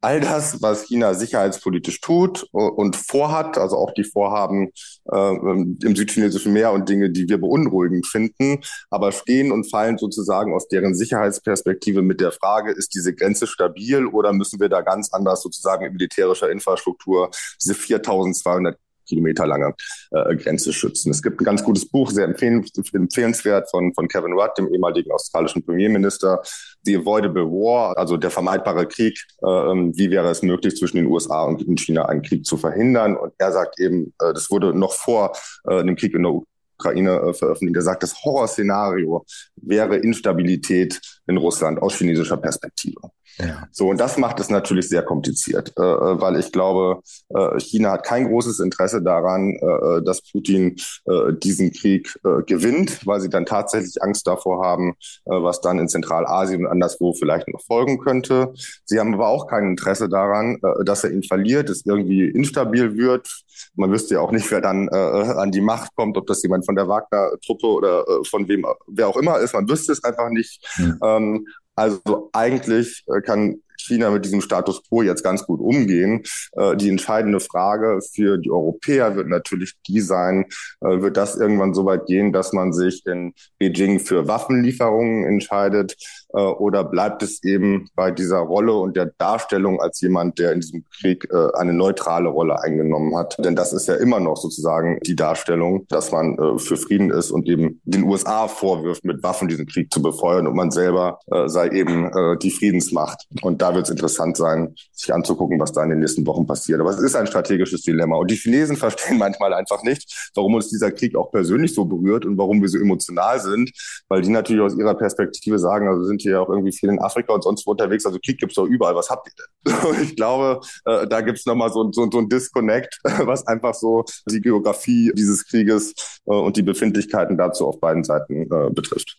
[0.00, 4.70] all das, was China sicherheitspolitisch tut und vorhat, also auch die Vorhaben
[5.10, 10.54] äh, im südchinesischen Meer und Dinge, die wir beunruhigend finden, aber stehen und fallen sozusagen
[10.54, 15.12] aus deren Sicherheitsperspektive mit der Frage, ist diese Grenze stabil oder müssen wir da ganz
[15.12, 17.30] anders sozusagen in militärischer Infrastruktur
[17.60, 18.78] diese 4200
[19.10, 19.74] Kilometer lange
[20.12, 21.10] äh, Grenze schützen.
[21.10, 25.64] Es gibt ein ganz gutes Buch, sehr empfehlenswert von, von Kevin Rudd, dem ehemaligen australischen
[25.64, 26.40] Premierminister,
[26.84, 29.18] The Avoidable War, also der vermeidbare Krieg.
[29.42, 33.16] Äh, wie wäre es möglich, zwischen den USA und China einen Krieg zu verhindern?
[33.16, 35.32] Und er sagt eben, äh, das wurde noch vor
[35.68, 36.32] äh, dem Krieg in der
[36.80, 37.76] Ukraine äh, veröffentlicht.
[37.76, 39.24] Er sagt, das Horrorszenario
[39.56, 43.10] wäre Instabilität in Russland aus chinesischer Perspektive.
[43.38, 43.68] Ja.
[43.72, 47.92] So, und das macht es natürlich sehr kompliziert, äh, äh, weil ich glaube, äh, China
[47.92, 50.76] hat kein großes Interesse daran, äh, äh dass Putin
[51.06, 56.64] äh, diesen Krieg gewinnt, weil sie dann tatsächlich Angst davor haben, was dann in Zentralasien
[56.64, 58.52] und anderswo vielleicht noch folgen könnte.
[58.84, 63.28] Sie haben aber auch kein Interesse daran, dass er ihn verliert, es irgendwie instabil wird.
[63.74, 66.76] Man wüsste ja auch nicht, wer dann an die Macht kommt, ob das jemand von
[66.76, 69.54] der Wagner-Truppe oder von wem, wer auch immer ist.
[69.54, 70.64] Man wüsste es einfach nicht.
[70.78, 70.98] Mhm.
[71.02, 71.46] Ähm,
[71.80, 76.22] also eigentlich äh, kann China mit diesem Status quo jetzt ganz gut umgehen.
[76.52, 80.44] Äh, die entscheidende Frage für die Europäer wird natürlich die sein,
[80.82, 85.96] äh, wird das irgendwann so weit gehen, dass man sich in Beijing für Waffenlieferungen entscheidet
[86.38, 90.84] oder bleibt es eben bei dieser Rolle und der Darstellung als jemand, der in diesem
[91.00, 93.36] Krieg äh, eine neutrale Rolle eingenommen hat?
[93.38, 97.30] Denn das ist ja immer noch sozusagen die Darstellung, dass man äh, für Frieden ist
[97.30, 101.48] und eben den USA vorwirft, mit Waffen diesen Krieg zu befeuern und man selber äh,
[101.48, 103.26] sei eben äh, die Friedensmacht.
[103.42, 106.80] Und da wird es interessant sein, sich anzugucken, was da in den nächsten Wochen passiert.
[106.80, 108.16] Aber es ist ein strategisches Dilemma.
[108.16, 112.24] Und die Chinesen verstehen manchmal einfach nicht, warum uns dieser Krieg auch persönlich so berührt
[112.24, 113.70] und warum wir so emotional sind,
[114.08, 117.32] weil die natürlich aus ihrer Perspektive sagen, also sind hier auch irgendwie viel in Afrika
[117.32, 120.02] und sonst wo unterwegs, also Krieg gibt's doch überall, was habt ihr denn?
[120.02, 124.40] Ich glaube, äh, da gibt's nochmal so, so, so ein Disconnect, was einfach so die
[124.40, 129.18] Geografie dieses Krieges äh, und die Befindlichkeiten dazu auf beiden Seiten äh, betrifft.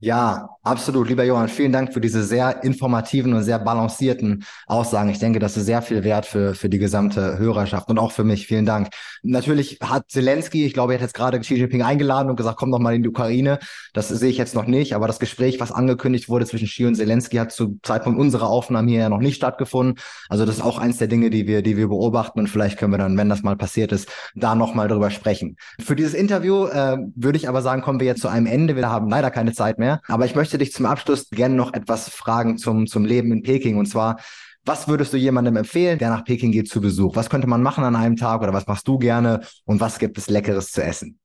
[0.00, 1.08] Ja, absolut.
[1.08, 5.10] Lieber Johann, vielen Dank für diese sehr informativen und sehr balancierten Aussagen.
[5.10, 8.22] Ich denke, das ist sehr viel wert für, für die gesamte Hörerschaft und auch für
[8.22, 8.46] mich.
[8.46, 8.90] Vielen Dank.
[9.24, 12.70] Natürlich hat Zelensky, ich glaube, er hat jetzt gerade Xi Jinping eingeladen und gesagt, komm
[12.70, 13.58] doch mal in die Ukraine.
[13.92, 16.94] Das sehe ich jetzt noch nicht, aber das Gespräch, was angekündigt wurde zwischen Xi und
[16.94, 19.98] Zelensky, hat zu Zeitpunkt unserer Aufnahme hier ja noch nicht stattgefunden.
[20.28, 22.92] Also das ist auch eins der Dinge, die wir, die wir beobachten und vielleicht können
[22.92, 25.56] wir dann, wenn das mal passiert ist, da nochmal drüber sprechen.
[25.80, 28.76] Für dieses Interview äh, würde ich aber sagen, kommen wir jetzt zu einem Ende.
[28.76, 30.00] Wir haben leider keine Zeit mehr mehr.
[30.08, 33.76] Aber ich möchte dich zum Abschluss gerne noch etwas fragen zum, zum Leben in Peking.
[33.76, 34.18] Und zwar,
[34.64, 37.16] was würdest du jemandem empfehlen, der nach Peking geht zu Besuch?
[37.16, 40.18] Was könnte man machen an einem Tag oder was machst du gerne und was gibt
[40.18, 41.18] es Leckeres zu essen?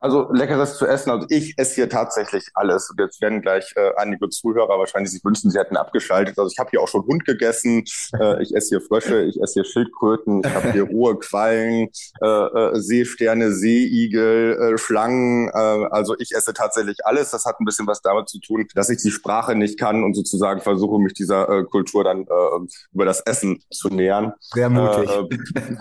[0.00, 1.10] Also leckeres zu essen.
[1.10, 2.90] Also ich esse hier tatsächlich alles.
[2.90, 6.38] Und jetzt werden gleich äh, einige Zuhörer wahrscheinlich sich wünschen, sie hätten abgeschaltet.
[6.38, 7.84] Also ich habe hier auch schon Hund gegessen.
[8.20, 11.88] Äh, ich esse hier Frösche, ich esse hier Schildkröten, ich habe hier rohe Quallen,
[12.20, 15.48] äh, äh, Seesterne, Seeigel, äh, Schlangen.
[15.48, 15.52] Äh,
[15.90, 17.30] also ich esse tatsächlich alles.
[17.30, 20.14] Das hat ein bisschen was damit zu tun, dass ich die Sprache nicht kann und
[20.14, 24.34] sozusagen versuche, mich dieser äh, Kultur dann äh, über das Essen zu nähern.
[24.40, 25.10] Sehr mutig.
[25.10, 25.76] Äh,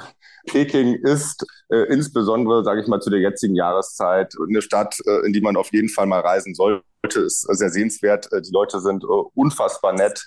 [0.46, 5.34] Peking ist äh, insbesondere, sage ich mal, zu der jetzigen Jahreszeit eine Stadt, äh, in
[5.34, 6.84] die man auf jeden Fall mal reisen sollte.
[7.04, 8.32] Ist sehr sehenswert.
[8.32, 10.26] Äh, die Leute sind äh, unfassbar nett.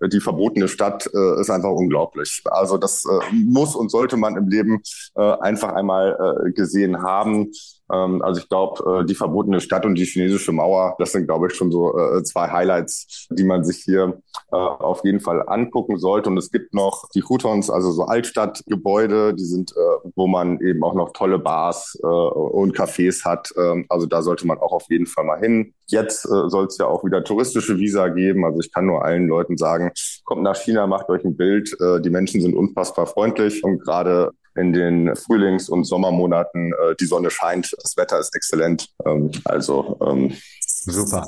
[0.00, 2.42] Äh, die verbotene Stadt äh, ist einfach unglaublich.
[2.44, 4.82] Also das äh, muss und sollte man im Leben
[5.16, 7.50] äh, einfach einmal äh, gesehen haben.
[7.92, 11.46] Ähm, also ich glaube, äh, die verbotene Stadt und die chinesische Mauer, das sind, glaube
[11.46, 14.20] ich, schon so äh, zwei Highlights, die man sich hier
[14.52, 16.30] äh, auf jeden Fall angucken sollte.
[16.30, 20.82] Und es gibt noch die Hutons, also so Altstadtgebäude, die sind, äh, wo man eben
[20.82, 23.52] auch noch tolle Bars äh, und Cafés hat.
[23.56, 25.74] Ähm, also da sollte man auch auf jeden Fall mal hin.
[25.86, 28.44] Jetzt äh, soll es ja auch wieder touristische Visa geben.
[28.44, 29.92] Also ich kann nur allen Leuten sagen,
[30.24, 31.76] kommt nach China, macht euch ein Bild.
[32.04, 37.30] Die Menschen sind unfassbar freundlich und gerade in den Frühlings- und Sommermonaten äh, die Sonne
[37.30, 38.88] scheint, das Wetter ist exzellent.
[39.04, 41.26] Ähm, also ähm, super.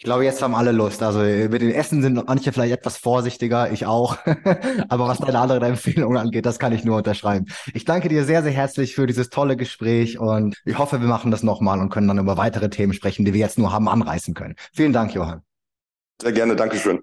[0.00, 1.02] Ich glaube, jetzt haben alle Lust.
[1.02, 4.16] Also mit den Essen sind manche vielleicht etwas vorsichtiger, ich auch.
[4.88, 7.46] Aber was deine andere Empfehlung angeht, das kann ich nur unterschreiben.
[7.74, 11.32] Ich danke dir sehr, sehr herzlich für dieses tolle Gespräch und ich hoffe, wir machen
[11.32, 14.34] das nochmal und können dann über weitere Themen sprechen, die wir jetzt nur haben anreißen
[14.34, 14.54] können.
[14.72, 15.42] Vielen Dank, Johann.
[16.22, 17.02] Sehr gerne, Dankeschön.